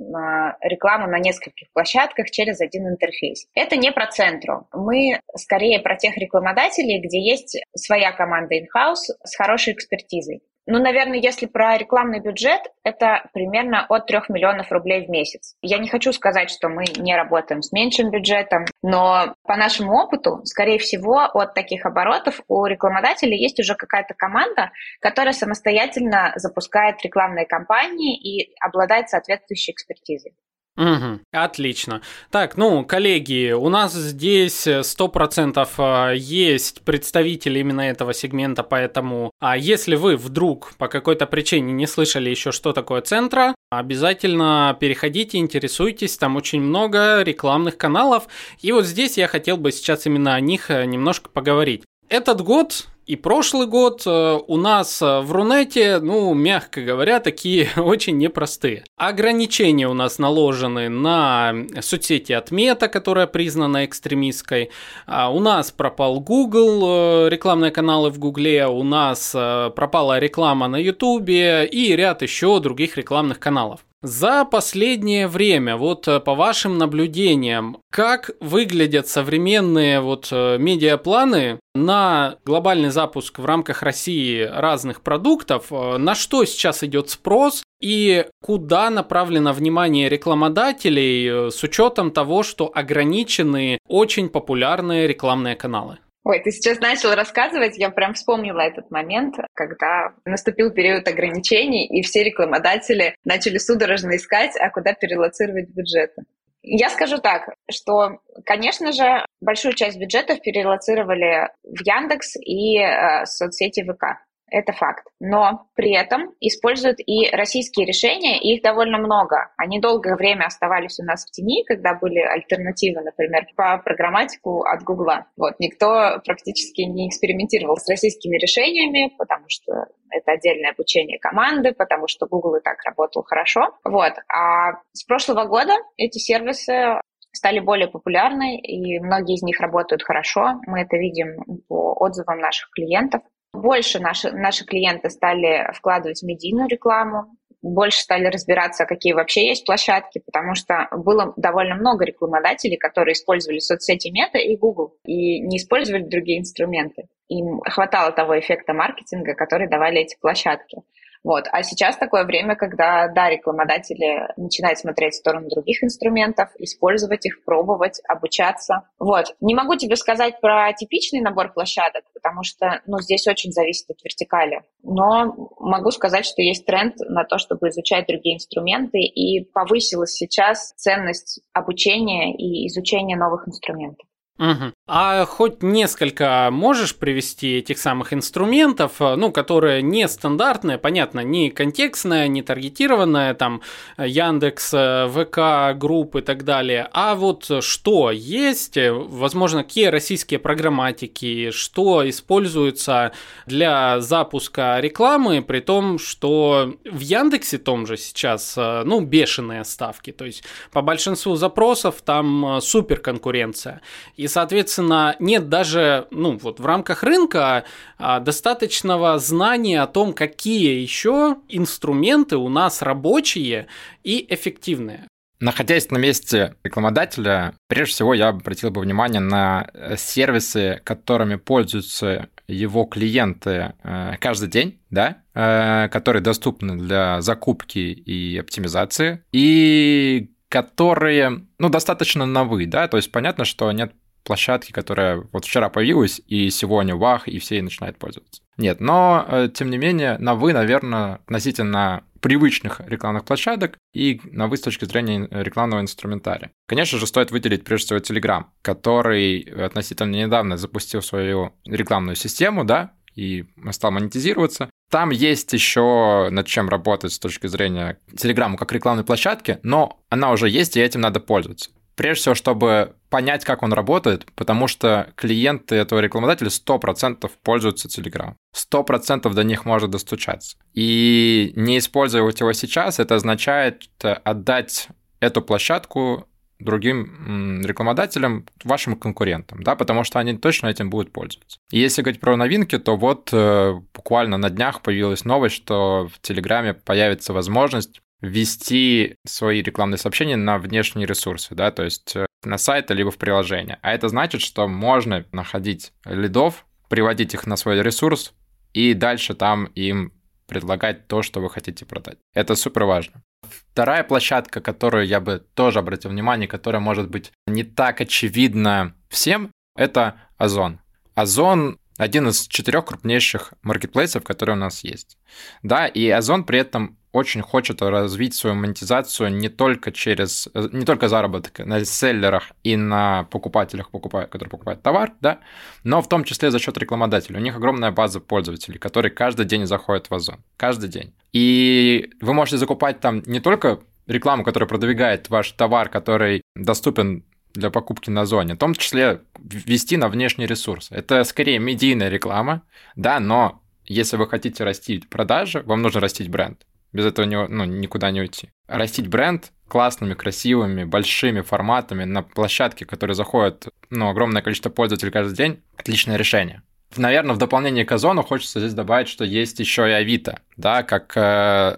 [0.61, 3.46] рекламу на нескольких площадках через один интерфейс.
[3.54, 4.68] Это не про центру.
[4.72, 10.42] Мы скорее про тех рекламодателей, где есть своя команда in-house с хорошей экспертизой.
[10.66, 15.57] Ну, наверное, если про рекламный бюджет, это примерно от 3 миллионов рублей в месяц.
[15.62, 20.42] Я не хочу сказать, что мы не работаем с меньшим бюджетом, но по нашему опыту,
[20.44, 24.70] скорее всего, от таких оборотов у рекламодателей есть уже какая-то команда,
[25.01, 30.35] которая самостоятельно запускает рекламные кампании и обладает соответствующей экспертизой.
[30.76, 32.00] Угу, отлично.
[32.30, 39.56] Так, ну, коллеги, у нас здесь 100% а, есть представители именно этого сегмента, поэтому а
[39.56, 46.16] если вы вдруг по какой-то причине не слышали еще, что такое центра, обязательно переходите, интересуйтесь,
[46.16, 48.28] там очень много рекламных каналов,
[48.61, 51.83] и вот здесь я хотел бы сейчас именно о них э, немножко поговорить.
[52.09, 57.68] Этот год и прошлый год э, у нас э, в Рунете, ну, мягко говоря, такие
[57.76, 58.84] очень непростые.
[58.96, 64.70] Ограничения у нас наложены на соцсети от Мета, которая признана экстремистской.
[65.06, 70.76] А у нас пропал Google, э, рекламные каналы в Гугле, у нас пропала реклама на
[70.76, 73.80] Ютубе и ряд еще других рекламных каналов.
[74.02, 82.36] За последнее время, вот э, по вашим наблюдениям, как выглядят современные вот э, медиапланы на
[82.46, 88.88] глобальный запуск в рамках России разных продуктов, э, на что сейчас идет спрос и куда
[88.88, 95.98] направлено внимание рекламодателей с учетом того, что ограничены очень популярные рекламные каналы?
[96.22, 102.02] Ой, ты сейчас начал рассказывать, я прям вспомнила этот момент, когда наступил период ограничений, и
[102.02, 106.24] все рекламодатели начали судорожно искать, а куда перелоцировать бюджеты.
[106.62, 113.83] Я скажу так, что, конечно же, большую часть бюджетов перелоцировали в Яндекс и э, соцсети
[113.83, 115.06] ВК это факт.
[115.20, 119.52] Но при этом используют и российские решения, и их довольно много.
[119.56, 124.82] Они долгое время оставались у нас в тени, когда были альтернативы, например, по программатику от
[124.82, 125.26] Гугла.
[125.36, 132.08] Вот, никто практически не экспериментировал с российскими решениями, потому что это отдельное обучение команды, потому
[132.08, 133.60] что Google и так работал хорошо.
[133.84, 134.12] Вот.
[134.28, 137.00] А с прошлого года эти сервисы
[137.32, 140.60] стали более популярны, и многие из них работают хорошо.
[140.66, 143.22] Мы это видим по отзывам наших клиентов.
[143.52, 149.66] Больше наши, наши клиенты стали вкладывать в медийную рекламу, больше стали разбираться, какие вообще есть
[149.66, 155.58] площадки, потому что было довольно много рекламодателей, которые использовали соцсети Мета и Google и не
[155.58, 157.08] использовали другие инструменты.
[157.28, 160.78] Им хватало того эффекта маркетинга, который давали эти площадки.
[161.22, 161.44] Вот.
[161.52, 167.44] А сейчас такое время, когда, да, рекламодатели начинают смотреть в сторону других инструментов, использовать их,
[167.44, 168.88] пробовать, обучаться.
[168.98, 169.35] Вот.
[169.40, 174.02] Не могу тебе сказать про типичный набор площадок, потому что, ну, здесь очень зависит от
[174.02, 174.62] вертикали.
[174.83, 180.72] Но могу сказать, что есть тренд на то, чтобы изучать другие инструменты, и повысилась сейчас
[180.76, 184.06] ценность обучения и изучения новых инструментов.
[184.40, 184.72] Угу.
[184.87, 191.50] А хоть несколько можешь привести этих самых инструментов, э, ну, которые не стандартные, понятно, не
[191.50, 193.61] контекстная, не таргетированная, там,
[193.98, 200.40] Яндекс, э, ВК, групп и так далее, а вот что есть, э, возможно, какие российские
[200.40, 203.12] программатики, что используется
[203.44, 210.24] для запуска рекламы, при том, что в Яндексе том же сейчас, ну, бешеные ставки, то
[210.24, 213.83] есть по большинству запросов там супер конкуренция.
[214.16, 217.64] И соответственно, нет даже, ну, вот в рамках рынка
[217.98, 223.66] а, достаточного знания о том, какие еще инструменты у нас рабочие
[224.04, 225.06] и эффективные.
[225.40, 232.28] Находясь на месте рекламодателя, прежде всего я обратил бы внимание на э, сервисы, которыми пользуются
[232.46, 241.46] его клиенты э, каждый день, да, э, которые доступны для закупки и оптимизации, и которые,
[241.58, 246.50] ну, достаточно новые, да, то есть понятно, что нет площадки, которая вот вчера появилась, и
[246.50, 248.42] сегодня вах, и все ей начинают пользоваться.
[248.56, 254.46] Нет, но, э, тем не менее, на вы, наверное, относительно привычных рекламных площадок и на
[254.46, 256.50] вы с точки зрения рекламного инструментария.
[256.68, 262.92] Конечно же, стоит выделить прежде всего Telegram, который относительно недавно запустил свою рекламную систему, да,
[263.14, 264.70] и стал монетизироваться.
[264.90, 270.33] Там есть еще над чем работать с точки зрения Telegram как рекламной площадки, но она
[270.33, 271.70] уже есть, и этим надо пользоваться.
[271.96, 278.35] Прежде всего, чтобы понять, как он работает, потому что клиенты этого рекламодателя 100% пользуются Telegram.
[278.55, 280.57] 100% до них может достучаться.
[280.73, 284.88] И не использовать его сейчас, это означает отдать
[285.20, 286.27] эту площадку
[286.61, 291.59] другим рекламодателям, вашим конкурентам, да, потому что они точно этим будут пользоваться.
[291.70, 296.20] И если говорить про новинки, то вот э, буквально на днях появилась новость, что в
[296.20, 302.59] Телеграме появится возможность ввести свои рекламные сообщения на внешние ресурсы, да, то есть э, на
[302.59, 303.78] сайт либо в приложение.
[303.83, 308.35] А это значит, что можно находить лидов, приводить их на свой ресурс
[308.72, 310.12] и дальше там им
[310.46, 312.18] предлагать то, что вы хотите продать.
[312.35, 313.22] Это супер важно.
[313.70, 319.50] Вторая площадка, которую я бы тоже обратил внимание, которая может быть не так очевидна всем,
[319.76, 320.80] это Озон.
[321.14, 325.18] Озон один из четырех крупнейших маркетплейсов, которые у нас есть.
[325.62, 331.09] Да, и Озон при этом очень хочет развить свою монетизацию не только через, не только
[331.09, 335.40] заработок на селлерах и на покупателях, которые покупают товар, да,
[335.83, 337.38] но в том числе за счет рекламодателей.
[337.38, 340.37] У них огромная база пользователей, которые каждый день заходят в Озон.
[340.57, 341.12] Каждый день.
[341.33, 347.70] И вы можете закупать там не только рекламу, которая продвигает ваш товар, который доступен для
[347.70, 350.88] покупки на зоне, в том числе вести на внешний ресурс.
[350.90, 352.62] Это скорее медийная реклама,
[352.94, 356.64] да, но если вы хотите расти продажи, вам нужно растить бренд.
[356.92, 358.50] Без этого не, ну, никуда не уйти.
[358.66, 365.37] Растить бренд классными, красивыми, большими форматами на площадке, которые заходят ну, огромное количество пользователей каждый
[365.37, 366.62] день, отличное решение.
[366.96, 371.16] Наверное, в дополнение к Озону хочется здесь добавить, что есть еще и Авито, да, как
[371.16, 371.76] э,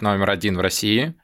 [0.00, 1.14] номер один в России,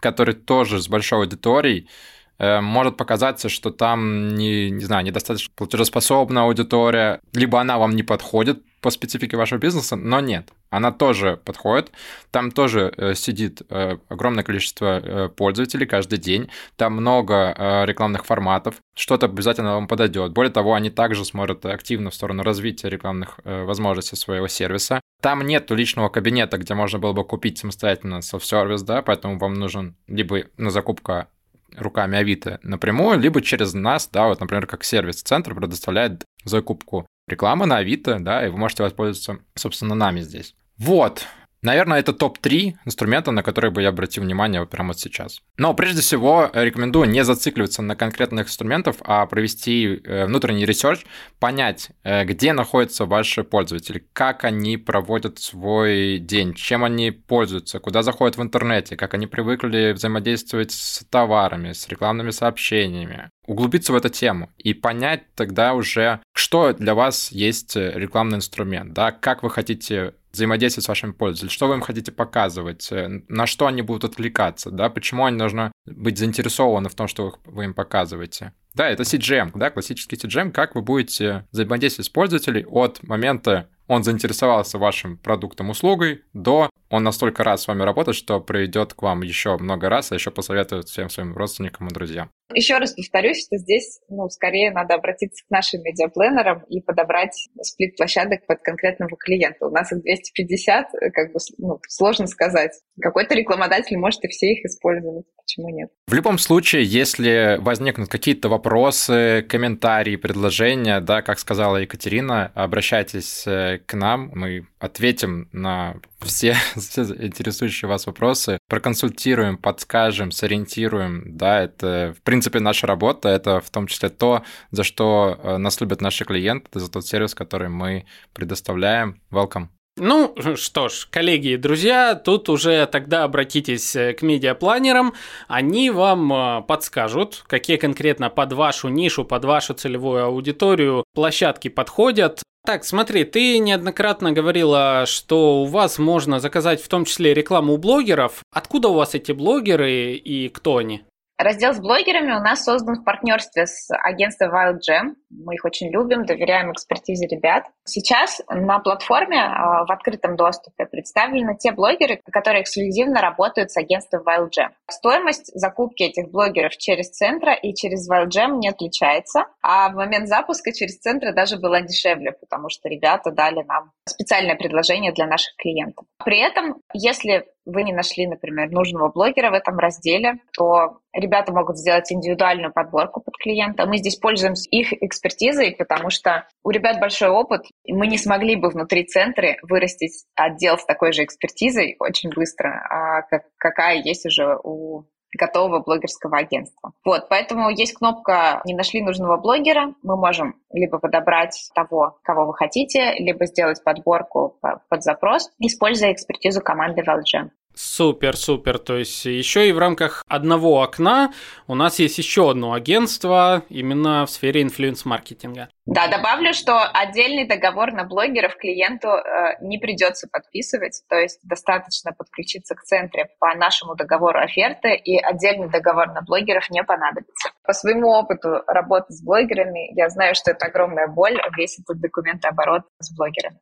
[0.00, 1.88] который тоже с большой аудиторией,
[2.38, 8.62] может показаться, что там, не, не знаю, недостаточно платежеспособная аудитория, либо она вам не подходит
[8.86, 11.90] по специфике вашего бизнеса, но нет, она тоже подходит.
[12.30, 18.24] Там тоже э, сидит э, огромное количество э, пользователей каждый день, там много э, рекламных
[18.26, 20.32] форматов, что-то обязательно вам подойдет.
[20.32, 25.00] Более того, они также смотрят активно в сторону развития рекламных э, возможностей своего сервиса.
[25.20, 29.96] Там нет личного кабинета, где можно было бы купить самостоятельно селф-сервис, да, поэтому вам нужен
[30.06, 31.28] либо на закупка
[31.76, 37.66] руками Авито напрямую, либо через нас, да, вот, например, как сервис Centra предоставляет закупку рекламы
[37.66, 40.54] на Авито, да, и вы можете воспользоваться, собственно, нами здесь.
[40.78, 41.26] Вот,
[41.66, 45.42] Наверное, это топ-3 инструмента, на которые бы я обратил внимание прямо вот сейчас.
[45.56, 51.04] Но прежде всего рекомендую не зацикливаться на конкретных инструментах, а провести э, внутренний research,
[51.40, 58.04] понять, э, где находятся ваши пользователи, как они проводят свой день, чем они пользуются, куда
[58.04, 64.08] заходят в интернете, как они привыкли взаимодействовать с товарами, с рекламными сообщениями, углубиться в эту
[64.08, 70.14] тему и понять тогда уже, что для вас есть рекламный инструмент, да, как вы хотите
[70.36, 74.70] взаимодействовать с вашими пользователями, что вы им хотите показывать, э, на что они будут отвлекаться,
[74.70, 78.52] да, почему они должны быть заинтересованы в том, что вы им показываете.
[78.74, 84.02] Да, это CGM, да, классический CGM, как вы будете взаимодействовать с пользователем от момента он
[84.02, 89.22] заинтересовался вашим продуктом, услугой, до он настолько рад с вами работать, что приведет к вам
[89.22, 92.30] еще много раз, а еще посоветует всем своим родственникам и друзьям.
[92.54, 97.96] Еще раз повторюсь, что здесь, ну, скорее надо обратиться к нашим медиапланерам и подобрать сплит
[97.96, 99.66] площадок под конкретного клиента.
[99.66, 102.72] У нас их 250, как бы, ну, сложно сказать.
[103.00, 105.26] Какой-то рекламодатель может и все их использовать.
[105.36, 105.90] Почему нет?
[106.06, 113.80] В любом случае, если возникнут какие-то вопросы, комментарии, предложения, да, как сказала Екатерина, обращайтесь э,
[113.84, 121.36] к нам, мы ответим на все, все интересующие вас вопросы, проконсультируем, подскажем, сориентируем.
[121.36, 125.80] Да, это, в принципе, наша работа, это в том числе то, за что э, нас
[125.80, 129.20] любят наши клиенты, за тот сервис, который мы предоставляем.
[129.30, 129.68] Welcome.
[129.98, 135.14] Ну что ж, коллеги и друзья, тут уже тогда обратитесь э, к медиапланерам,
[135.48, 142.42] они вам э, подскажут, какие конкретно под вашу нишу, под вашу целевую аудиторию площадки подходят.
[142.66, 147.78] Так, смотри, ты неоднократно говорила, что у вас можно заказать в том числе рекламу у
[147.78, 148.42] блогеров.
[148.52, 151.04] Откуда у вас эти блогеры и кто они?
[151.38, 155.16] Раздел с блогерами у нас создан в партнерстве с агентством Wild Jam.
[155.28, 157.66] Мы их очень любим, доверяем экспертизе ребят.
[157.84, 164.22] Сейчас на платформе а, в открытом доступе представлены те блогеры, которые эксклюзивно работают с агентством
[164.22, 164.70] Wild Jam.
[164.90, 170.28] Стоимость закупки этих блогеров через центра и через Wild Jam не отличается, а в момент
[170.28, 175.54] запуска через центры даже была дешевле, потому что ребята дали нам специальное предложение для наших
[175.56, 176.06] клиентов.
[176.24, 181.76] При этом, если вы не нашли, например, нужного блогера в этом разделе, то ребята могут
[181.76, 183.86] сделать индивидуальную подборку под клиента.
[183.86, 188.56] Мы здесь пользуемся их экспертизой, потому что у ребят большой опыт, и мы не смогли
[188.56, 194.24] бы внутри центра вырастить отдел с такой же экспертизой очень быстро, а как, какая есть
[194.26, 195.04] уже у
[195.36, 196.92] готового блогерского агентства.
[197.04, 199.94] Вот, поэтому есть кнопка «Не нашли нужного блогера».
[200.02, 206.60] Мы можем либо подобрать того, кого вы хотите, либо сделать подборку под запрос, используя экспертизу
[206.60, 207.50] команды VLG.
[207.76, 208.78] Супер, супер.
[208.78, 211.34] То есть еще и в рамках одного окна
[211.66, 215.68] у нас есть еще одно агентство именно в сфере инфлюенс-маркетинга.
[215.84, 222.12] Да, добавлю, что отдельный договор на блогеров клиенту э, не придется подписывать, то есть достаточно
[222.12, 227.50] подключиться к центре по нашему договору оферты, и отдельный договор на блогеров не понадобится.
[227.62, 232.82] По своему опыту работы с блогерами я знаю, что это огромная боль, весь этот документооборот
[232.98, 233.60] с блогерами.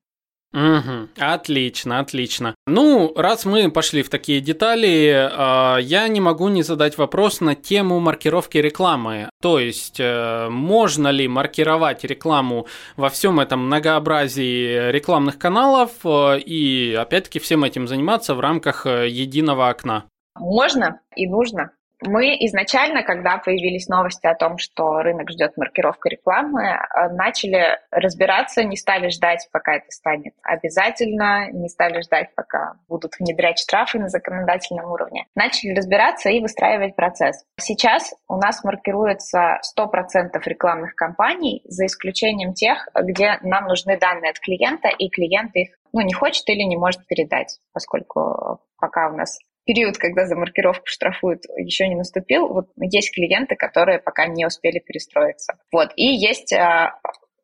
[0.55, 2.55] Угу, отлично, отлично.
[2.69, 7.57] Ну, раз мы пошли в такие детали, э, я не могу не задать вопрос на
[7.57, 9.29] тему маркировки рекламы.
[9.43, 16.95] То есть, э, можно ли маркировать рекламу во всем этом многообразии рекламных каналов э, и,
[16.95, 20.05] опять-таки, всем этим заниматься в рамках э, единого окна?
[20.39, 21.73] Можно и нужно.
[22.07, 28.63] Мы изначально, когда появились новости о том, что рынок ждет маркировка рекламы, э, начали разбираться,
[28.63, 34.09] не стали ждать, пока это станет обязательно, не стали ждать, пока будут внедрять штрафы на
[34.09, 35.27] законодательном уровне.
[35.35, 37.45] Начали разбираться и выстраивать процесс.
[37.59, 44.39] Сейчас у нас маркируется 100% рекламных кампаний, за исключением тех, где нам нужны данные от
[44.41, 49.39] клиента, и клиент их ну, не хочет или не может передать, поскольку пока у нас
[49.65, 52.49] период, когда за маркировку штрафуют, еще не наступил.
[52.49, 55.55] Вот есть клиенты, которые пока не успели перестроиться.
[55.73, 55.93] Вот.
[55.97, 56.99] И есть а,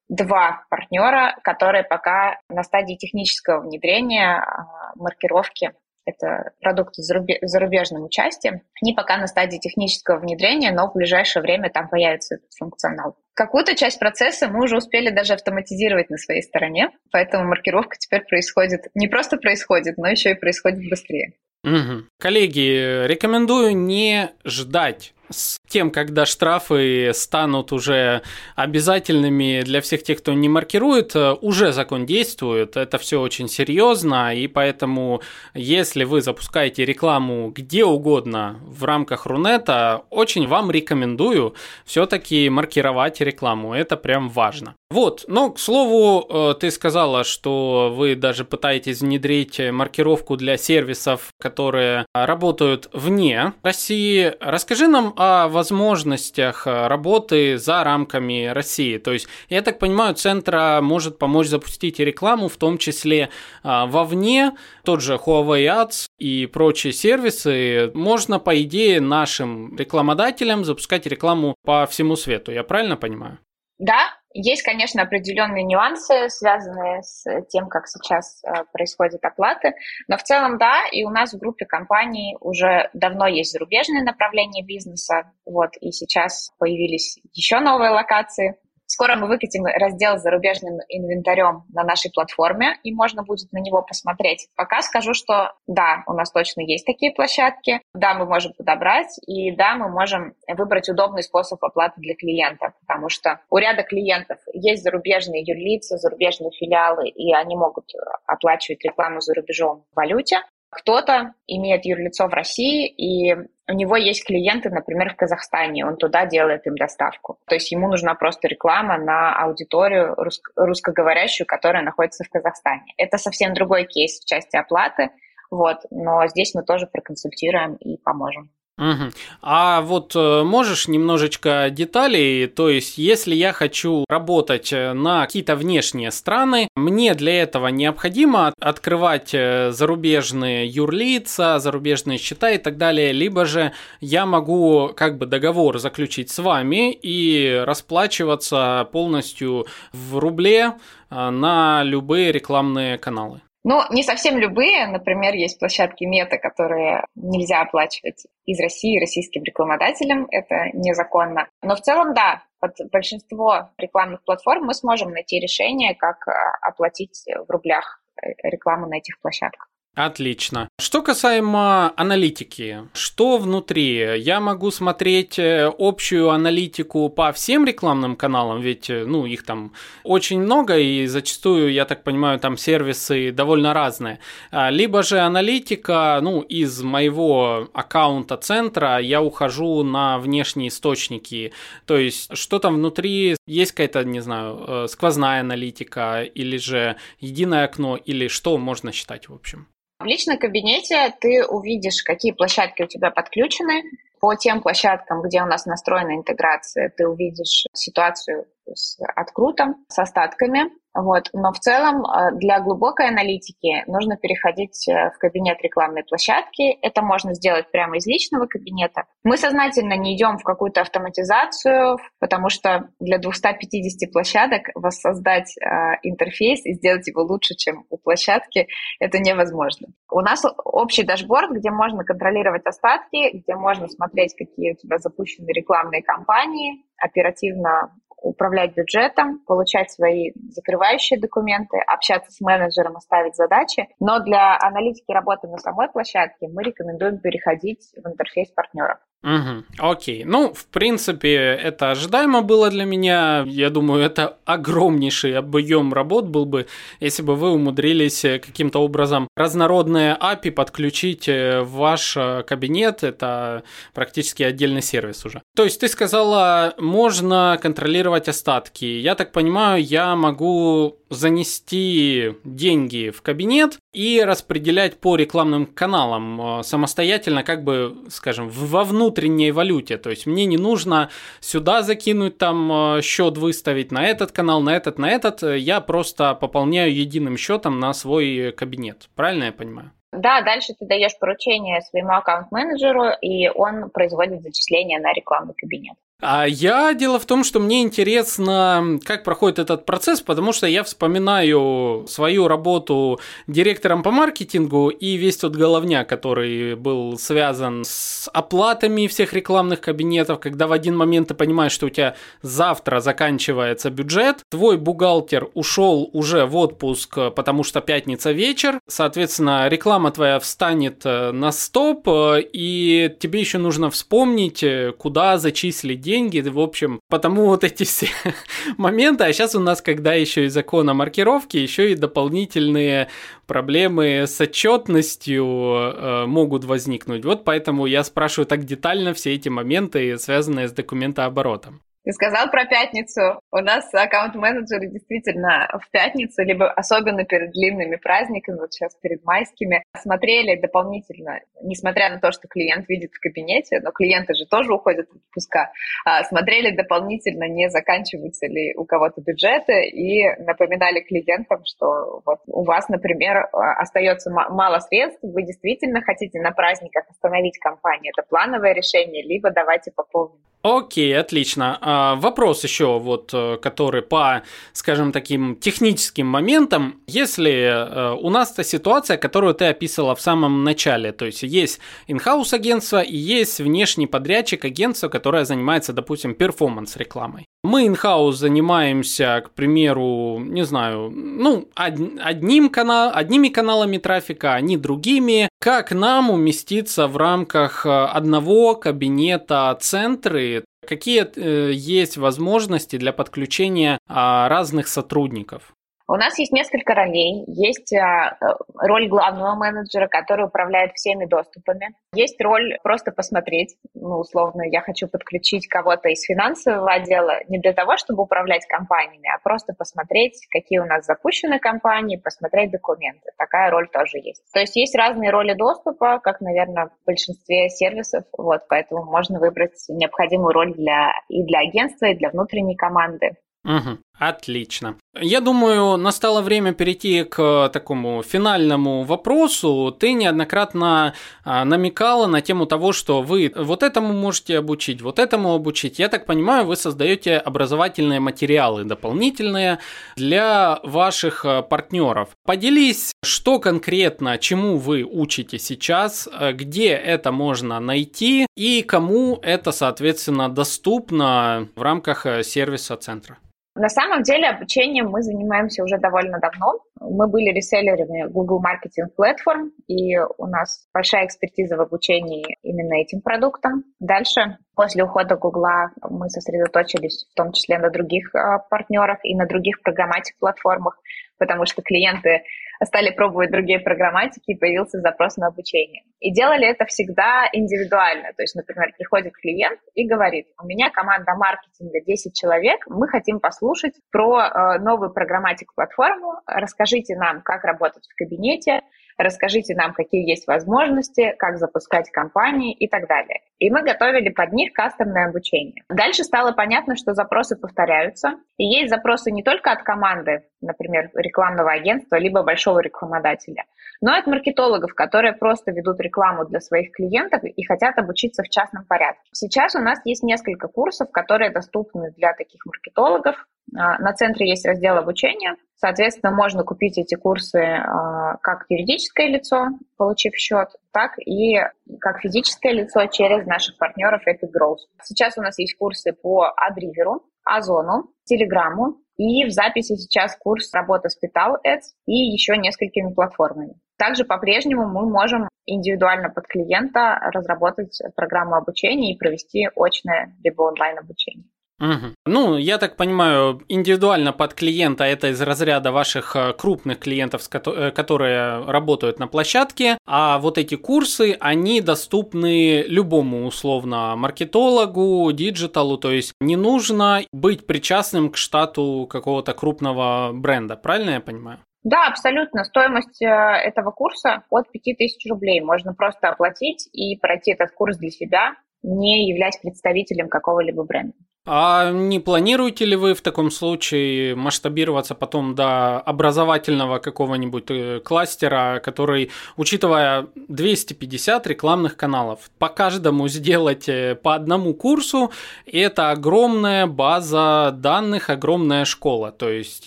[0.08, 5.72] два партнера, которые пока на стадии технического внедрения а, маркировки
[6.06, 8.62] это продукты с зарубежным участием.
[8.82, 13.16] Они пока на стадии технического внедрения, но в ближайшее время там появится этот функционал.
[13.34, 18.86] Какую-то часть процесса мы уже успели даже автоматизировать на своей стороне, поэтому маркировка теперь происходит,
[18.94, 21.34] не просто происходит, но еще и происходит быстрее.
[21.62, 22.04] Угу.
[22.18, 28.22] Коллеги, рекомендую не ждать с тем, когда штрафы станут уже
[28.56, 32.76] обязательными для всех тех, кто не маркирует, уже закон действует.
[32.76, 35.22] Это все очень серьезно, и поэтому,
[35.54, 41.54] если вы запускаете рекламу где угодно в рамках Рунета, очень вам рекомендую
[41.84, 43.74] все-таки маркировать рекламу.
[43.74, 44.74] Это прям важно.
[44.90, 51.28] Вот, но, к слову, э, ты сказала, что вы даже пытаетесь внедрить маркировку для сервисов,
[51.38, 54.34] которые работают вне России.
[54.40, 58.98] Расскажи нам о возможностях работы за рамками России.
[58.98, 63.28] То есть, я так понимаю, центра может помочь запустить рекламу, в том числе
[63.62, 67.92] э, вовне, тот же Huawei Ads и прочие сервисы.
[67.94, 72.50] Можно, по идее, нашим рекламодателям запускать рекламу по всему свету.
[72.50, 73.38] Я правильно понимаю?
[73.78, 79.74] Да, есть, конечно, определенные нюансы, связанные с тем, как сейчас э, происходят оплаты,
[80.08, 84.64] но в целом да, и у нас в группе компаний уже давно есть зарубежные направления
[84.64, 88.56] бизнеса, вот, и сейчас появились еще новые локации,
[88.92, 93.82] Скоро мы выкатим раздел с зарубежным инвентарем на нашей платформе, и можно будет на него
[93.82, 94.48] посмотреть.
[94.56, 99.52] Пока скажу, что да, у нас точно есть такие площадки, да, мы можем подобрать, и
[99.52, 104.82] да, мы можем выбрать удобный способ оплаты для клиента, потому что у ряда клиентов есть
[104.82, 107.92] зарубежные юрлицы, зарубежные филиалы, и они могут
[108.26, 110.38] оплачивать рекламу за рубежом в валюте,
[110.70, 113.36] кто-то имеет юрлицо в России, и
[113.70, 117.38] у него есть клиенты, например, в Казахстане, он туда делает им доставку.
[117.46, 122.82] То есть ему нужна просто реклама на аудиторию рус- русскоговорящую, которая находится в Казахстане.
[122.98, 125.10] Это совсем другой кейс в части оплаты,
[125.50, 128.50] вот, но здесь мы тоже проконсультируем и поможем.
[128.80, 129.10] Угу.
[129.42, 135.54] А вот э, можешь немножечко деталей, то есть если я хочу работать э, на какие-то
[135.54, 143.12] внешние страны, мне для этого необходимо открывать э, зарубежные юрлица, зарубежные счета и так далее,
[143.12, 150.72] либо же я могу как бы договор заключить с вами и расплачиваться полностью в рубле
[151.10, 153.42] на любые рекламные каналы.
[153.62, 154.86] Ну, не совсем любые.
[154.86, 160.26] Например, есть площадки мета, которые нельзя оплачивать из России российским рекламодателям.
[160.30, 161.48] Это незаконно.
[161.62, 166.32] Но в целом, да, под большинство рекламных платформ мы сможем найти решение, как а,
[166.62, 169.68] оплатить в рублях э, рекламу на этих площадках.
[169.94, 170.68] Отлично.
[170.80, 174.18] Что касаемо аналитики, что внутри?
[174.18, 179.74] Я могу смотреть э, общую аналитику по всем рекламным каналам, ведь, э, ну, их там
[180.04, 184.20] очень много, и зачастую, я так понимаю, там сервисы довольно разные.
[184.50, 191.52] А, либо же аналитика, ну, из моего аккаунта центра я ухожу на внешние источники,
[191.84, 197.66] то есть что там внутри, есть какая-то, не знаю, э, сквозная аналитика, или же единое
[197.66, 199.66] окно, или что можно считать, в общем?
[200.00, 203.82] В личном кабинете ты увидишь, какие площадки у тебя подключены.
[204.18, 210.70] По тем площадкам, где у нас настроена интеграция, ты увидишь ситуацию с открутом, с остатками.
[210.92, 211.28] Вот.
[211.32, 216.78] Но в целом э, для глубокой аналитики нужно переходить э, в кабинет рекламной площадки.
[216.82, 219.04] Это можно сделать прямо из личного кабинета.
[219.22, 225.64] Мы сознательно не идем в какую-то автоматизацию, потому что для 250 площадок воссоздать э,
[226.02, 228.66] интерфейс и сделать его лучше, чем у площадки,
[228.98, 229.88] это невозможно.
[230.10, 235.46] У нас общий дашборд, где можно контролировать остатки, где можно смотреть, какие у тебя запущены
[235.52, 237.92] рекламные кампании, оперативно
[238.22, 243.88] управлять бюджетом, получать свои закрывающие документы, общаться с менеджером и ставить задачи.
[243.98, 248.98] Но для аналитики работы на самой площадке мы рекомендуем переходить в интерфейс партнеров.
[249.22, 250.24] Угу, окей.
[250.24, 253.44] Ну, в принципе, это ожидаемо было для меня.
[253.46, 256.66] Я думаю, это огромнейший объем работ был бы,
[257.00, 263.04] если бы вы умудрились э, каким-то образом разнородные API подключить э, в ваш э, кабинет.
[263.04, 263.62] Это
[263.92, 265.42] практически отдельный сервис уже.
[265.54, 268.86] То есть ты сказала, можно контролировать остатки.
[268.86, 277.42] Я так понимаю, я могу занести деньги в кабинет и распределять по рекламным каналам самостоятельно,
[277.42, 279.98] как бы, скажем, во внутренней валюте.
[279.98, 281.10] То есть мне не нужно
[281.40, 285.42] сюда закинуть там э, счет выставить на этот канал, на этот, на этот.
[285.42, 289.08] Я просто пополняю единым счетом на свой кабинет.
[289.16, 289.92] Правильно я понимаю?
[290.12, 295.96] Да, дальше ты даешь поручение своему аккаунт-менеджеру, и он производит зачисление на рекламный кабинет.
[296.20, 300.84] А я дело в том, что мне интересно, как проходит этот процесс, потому что я
[300.84, 309.06] вспоминаю свою работу директором по маркетингу и весь тот головня, который был связан с оплатами
[309.06, 314.40] всех рекламных кабинетов, когда в один момент ты понимаешь, что у тебя завтра заканчивается бюджет,
[314.50, 321.32] твой бухгалтер ушел уже в отпуск, потому что пятница вечер, соответственно, реклама твоя встанет э,
[321.32, 327.46] на стоп, э, и тебе еще нужно вспомнить, э, куда зачислить деньги, в общем, потому
[327.46, 328.08] вот эти все
[328.76, 333.08] моменты, а сейчас у нас, когда еще и закон о маркировке, еще и дополнительные
[333.46, 337.24] проблемы с отчетностью э, могут возникнуть.
[337.24, 341.80] Вот поэтому я спрашиваю так детально все эти моменты, связанные с документооборотом.
[342.02, 343.40] Ты сказал про пятницу.
[343.52, 349.84] У нас аккаунт-менеджеры действительно в пятницу, либо особенно перед длинными праздниками, вот сейчас перед майскими,
[349.98, 355.08] смотрели дополнительно, несмотря на то, что клиент видит в кабинете, но клиенты же тоже уходят
[355.10, 355.72] в отпуска,
[356.06, 362.64] а, смотрели дополнительно, не заканчиваются ли у кого-то бюджеты, и напоминали клиентам, что вот у
[362.64, 369.22] вас, например, остается мало средств, вы действительно хотите на праздниках остановить компанию, это плановое решение,
[369.22, 370.40] либо давайте пополним.
[370.62, 371.78] Окей, отлично.
[371.80, 374.42] А, вопрос еще, вот, э, который по,
[374.74, 377.00] скажем, таким техническим моментам.
[377.06, 381.80] Если э, у нас та ситуация, которую ты описывала в самом начале, то есть есть
[382.08, 387.46] in-house агентство и есть внешний подрядчик агентство, которое занимается, допустим, перформанс-рекламой.
[387.62, 394.78] Мы in-house занимаемся, к примеру, не знаю, ну, одним канал, одними каналами трафика, а не
[394.78, 395.50] другими.
[395.60, 400.64] Как нам уместиться в рамках э, одного кабинета центры?
[400.86, 405.74] Какие э, есть возможности для подключения э, разных сотрудников?
[406.10, 407.44] У нас есть несколько ролей.
[407.46, 408.44] Есть а, э,
[408.74, 411.94] роль главного менеджера, который управляет всеми доступами.
[412.12, 417.72] Есть роль просто посмотреть, ну, условно, я хочу подключить кого-то из финансового отдела не для
[417.72, 423.30] того, чтобы управлять компаниями, а просто посмотреть, какие у нас запущены компании, посмотреть документы.
[423.38, 424.42] Такая роль тоже есть.
[424.52, 428.24] То есть есть разные роли доступа, как, наверное, в большинстве сервисов.
[428.36, 433.36] Вот, поэтому можно выбрать необходимую роль для, и для агентства, и для внутренней команды.
[433.64, 433.98] Угу.
[434.20, 434.96] Отлично.
[435.18, 439.96] Я думаю, настало время перейти к такому финальному вопросу.
[439.98, 445.54] Ты неоднократно а, намекала на тему того, что вы вот этому можете обучить, вот этому
[445.54, 445.98] обучить.
[445.98, 449.78] Я так понимаю, вы создаете образовательные материалы дополнительные
[450.16, 452.28] для ваших а, партнеров.
[452.44, 459.72] Поделись, что конкретно, чему вы учите сейчас, а, где это можно найти и кому это,
[459.72, 463.38] соответственно, доступно в рамках сервиса центра.
[463.76, 466.80] На самом деле обучением мы занимаемся уже довольно давно.
[467.00, 473.20] Мы были реселлерами Google Marketing Platform, и у нас большая экспертиза в обучении именно этим
[473.20, 473.84] продуктом.
[474.00, 475.66] Дальше, после ухода Google,
[476.08, 480.98] мы сосредоточились в том числе на других а, партнерах и на других программатик-платформах,
[481.38, 482.42] потому что клиенты
[482.84, 486.02] стали пробовать другие программатики, и появился запрос на обучение.
[486.20, 488.32] И делали это всегда индивидуально.
[488.36, 493.40] То есть, например, приходит клиент и говорит, у меня команда маркетинга 10 человек, мы хотим
[493.40, 498.82] послушать про э, новую программатик-платформу, расскажите нам, как работать в кабинете,
[499.22, 503.40] расскажите нам, какие есть возможности, как запускать компании и так далее.
[503.58, 505.82] И мы готовили под них кастомное обучение.
[505.88, 511.72] Дальше стало понятно, что запросы повторяются, и есть запросы не только от команды, например, рекламного
[511.72, 513.64] агентства, либо большого рекламодателя,
[514.00, 518.48] но и от маркетологов, которые просто ведут рекламу для своих клиентов и хотят обучиться в
[518.48, 519.20] частном порядке.
[519.32, 523.46] Сейчас у нас есть несколько курсов, которые доступны для таких маркетологов.
[523.76, 529.68] А, на центре есть раздел обучения, Соответственно, можно купить эти курсы а, как юридическое лицо,
[529.96, 531.56] получив счет, так и
[532.00, 534.80] как физическое лицо через наших партнеров Epic Growth.
[535.02, 541.08] Сейчас у нас есть курсы по Адриверу, Озону, Телеграмму, и в записи сейчас курс работы
[541.08, 543.76] с Petal Ads и еще несколькими платформами.
[543.96, 550.98] Также по-прежнему мы можем индивидуально под клиента разработать программу обучения и провести очное либо онлайн
[550.98, 551.46] обучение.
[551.80, 552.14] Угу.
[552.26, 557.90] Ну, я так понимаю, индивидуально под клиента это из разряда ваших э, крупных клиентов, э,
[557.90, 566.10] которые работают на площадке, а вот эти курсы, они доступны любому условно маркетологу, диджиталу, то
[566.10, 571.60] есть не нужно быть причастным к штату какого-то крупного бренда, правильно я понимаю?
[571.82, 572.64] Да, абсолютно.
[572.64, 575.62] Стоимость э, этого курса от 5000 рублей.
[575.62, 578.52] Можно просто оплатить и пройти этот курс для себя,
[578.82, 581.14] не являясь представителем какого-либо бренда.
[581.46, 588.78] А не планируете ли вы в таком случае масштабироваться потом до образовательного какого-нибудь э, кластера,
[588.84, 595.30] который, учитывая 250 рекламных каналов, по каждому сделать э, по одному курсу,
[595.64, 599.32] это огромная база данных, огромная школа.
[599.32, 599.86] То есть,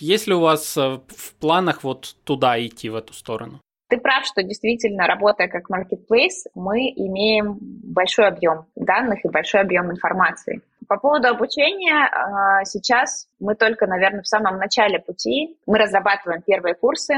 [0.00, 3.60] если у вас э, в планах вот туда идти, в эту сторону?
[3.88, 9.90] Ты прав, что действительно, работая как marketplace, мы имеем большой объем данных и большой объем
[9.90, 10.62] информации.
[10.88, 15.58] По поводу обучения, а, сейчас мы только, наверное, в самом начале пути.
[15.66, 17.14] Мы разрабатываем первые курсы,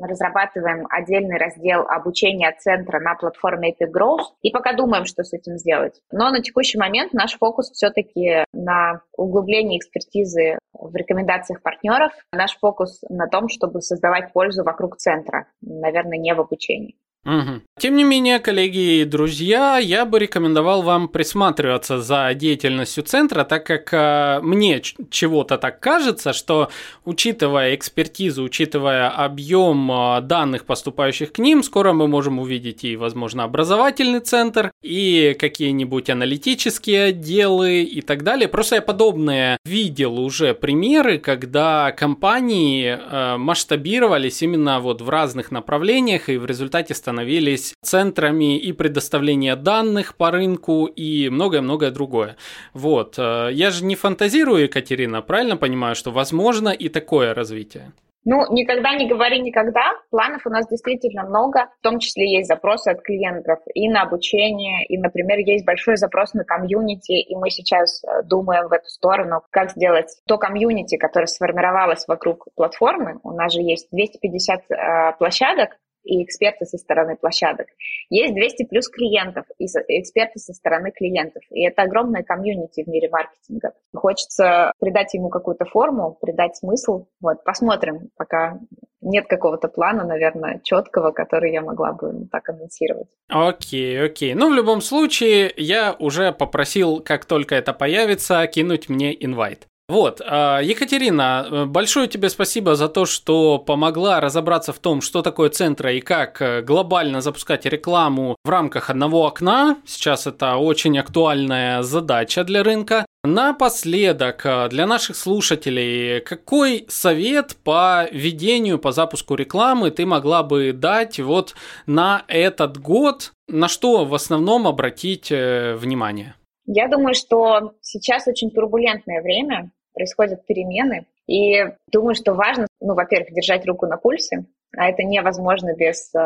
[0.00, 5.58] разрабатываем отдельный раздел обучения центра на платформе Epic Growth и пока думаем, что с этим
[5.58, 6.00] сделать.
[6.10, 12.12] Но на текущий момент наш фокус все-таки на углублении экспертизы в рекомендациях партнеров.
[12.32, 16.96] Наш фокус на том, чтобы создавать пользу вокруг центра, наверное, не в обучении.
[17.26, 17.62] Угу.
[17.80, 23.66] Тем не менее, коллеги и друзья, я бы рекомендовал вам присматриваться за деятельностью центра, так
[23.66, 26.70] как э, мне чего-то так кажется, что
[27.04, 33.42] учитывая экспертизу, учитывая объем э, данных, поступающих к ним, скоро мы можем увидеть и, возможно,
[33.42, 38.48] образовательный центр, и какие-нибудь аналитические отделы и так далее.
[38.48, 46.28] Просто я подобные видел уже примеры, когда компании э, масштабировались именно вот в разных направлениях
[46.28, 52.36] и в результате становились становились центрами и предоставления данных по рынку и многое-многое другое.
[52.72, 53.14] Вот.
[53.18, 57.92] Э, я же не фантазирую, Екатерина, правильно понимаю, что возможно и такое развитие?
[58.28, 59.92] Ну, никогда не говори никогда.
[60.10, 61.68] Планов у нас действительно много.
[61.78, 66.34] В том числе есть запросы от клиентов и на обучение, и, например, есть большой запрос
[66.34, 71.26] на комьюнити, и мы сейчас э, думаем в эту сторону, как сделать то комьюнити, которое
[71.26, 73.20] сформировалось вокруг платформы.
[73.22, 77.66] У нас же есть 250 э, площадок, и эксперты со стороны площадок.
[78.08, 81.42] Есть 200 плюс клиентов и эксперты со стороны клиентов.
[81.50, 83.72] И это огромная комьюнити в мире маркетинга.
[83.94, 87.06] Хочется придать ему какую-то форму, придать смысл.
[87.20, 88.60] Вот, посмотрим, пока
[89.00, 93.08] нет какого-то плана, наверное, четкого, который я могла бы так анонсировать.
[93.28, 94.34] Окей, окей.
[94.34, 99.68] Ну, в любом случае, я уже попросил, как только это появится, кинуть мне инвайт.
[99.88, 105.22] Вот, а, Екатерина, э, большое тебе спасибо за то, что помогла разобраться в том, что
[105.22, 109.76] такое центра и как э, глобально запускать рекламу в рамках одного окна.
[109.86, 113.06] Сейчас это очень актуальная задача для рынка.
[113.22, 120.72] Напоследок, э, для наших слушателей, какой совет по ведению, по запуску рекламы ты могла бы
[120.72, 121.54] дать вот
[121.86, 123.30] на этот год?
[123.46, 126.34] На что в основном обратить внимание?
[126.66, 131.06] Я думаю, что сейчас очень турбулентное время, происходят перемены.
[131.26, 134.44] И думаю, что важно, ну, во-первых, держать руку на пульсе,
[134.76, 136.18] а это невозможно без э,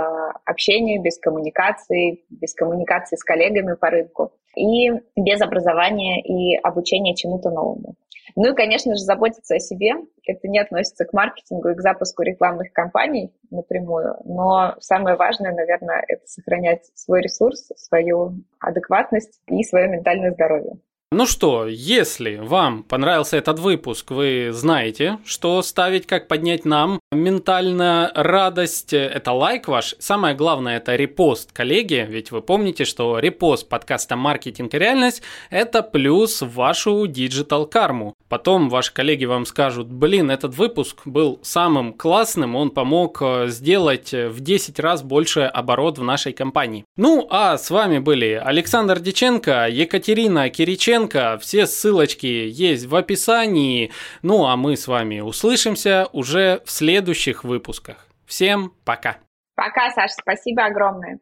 [0.45, 7.51] общения, без коммуникации, без коммуникации с коллегами по рынку и без образования и обучения чему-то
[7.51, 7.95] новому.
[8.37, 9.93] Ну и, конечно же, заботиться о себе.
[10.27, 16.05] Это не относится к маркетингу и к запуску рекламных кампаний напрямую, но самое важное, наверное,
[16.07, 20.79] это сохранять свой ресурс, свою адекватность и свое ментальное здоровье.
[21.13, 28.13] Ну что, если вам понравился этот выпуск, вы знаете, что ставить, как поднять нам ментально
[28.15, 29.97] радость, это лайк ваш.
[29.99, 35.83] Самое главное, это репост, коллеги, ведь вы помните, что репост подкаста «Маркетинг и реальность»– это
[35.83, 38.15] плюс в вашу digital карму.
[38.31, 44.13] Потом ваши коллеги вам скажут, блин, этот выпуск был самым классным, он помог э, сделать
[44.13, 46.85] в 10 раз больше оборот в нашей компании.
[46.97, 51.39] Ну, а с вами были Александр Диченко, Екатерина Кириченко.
[51.41, 53.91] Все ссылочки есть в описании.
[54.23, 58.07] Ну а мы с вами услышимся уже в следующих выпусках.
[58.27, 59.17] Всем пока.
[59.57, 61.21] Пока, Саша, спасибо огромное.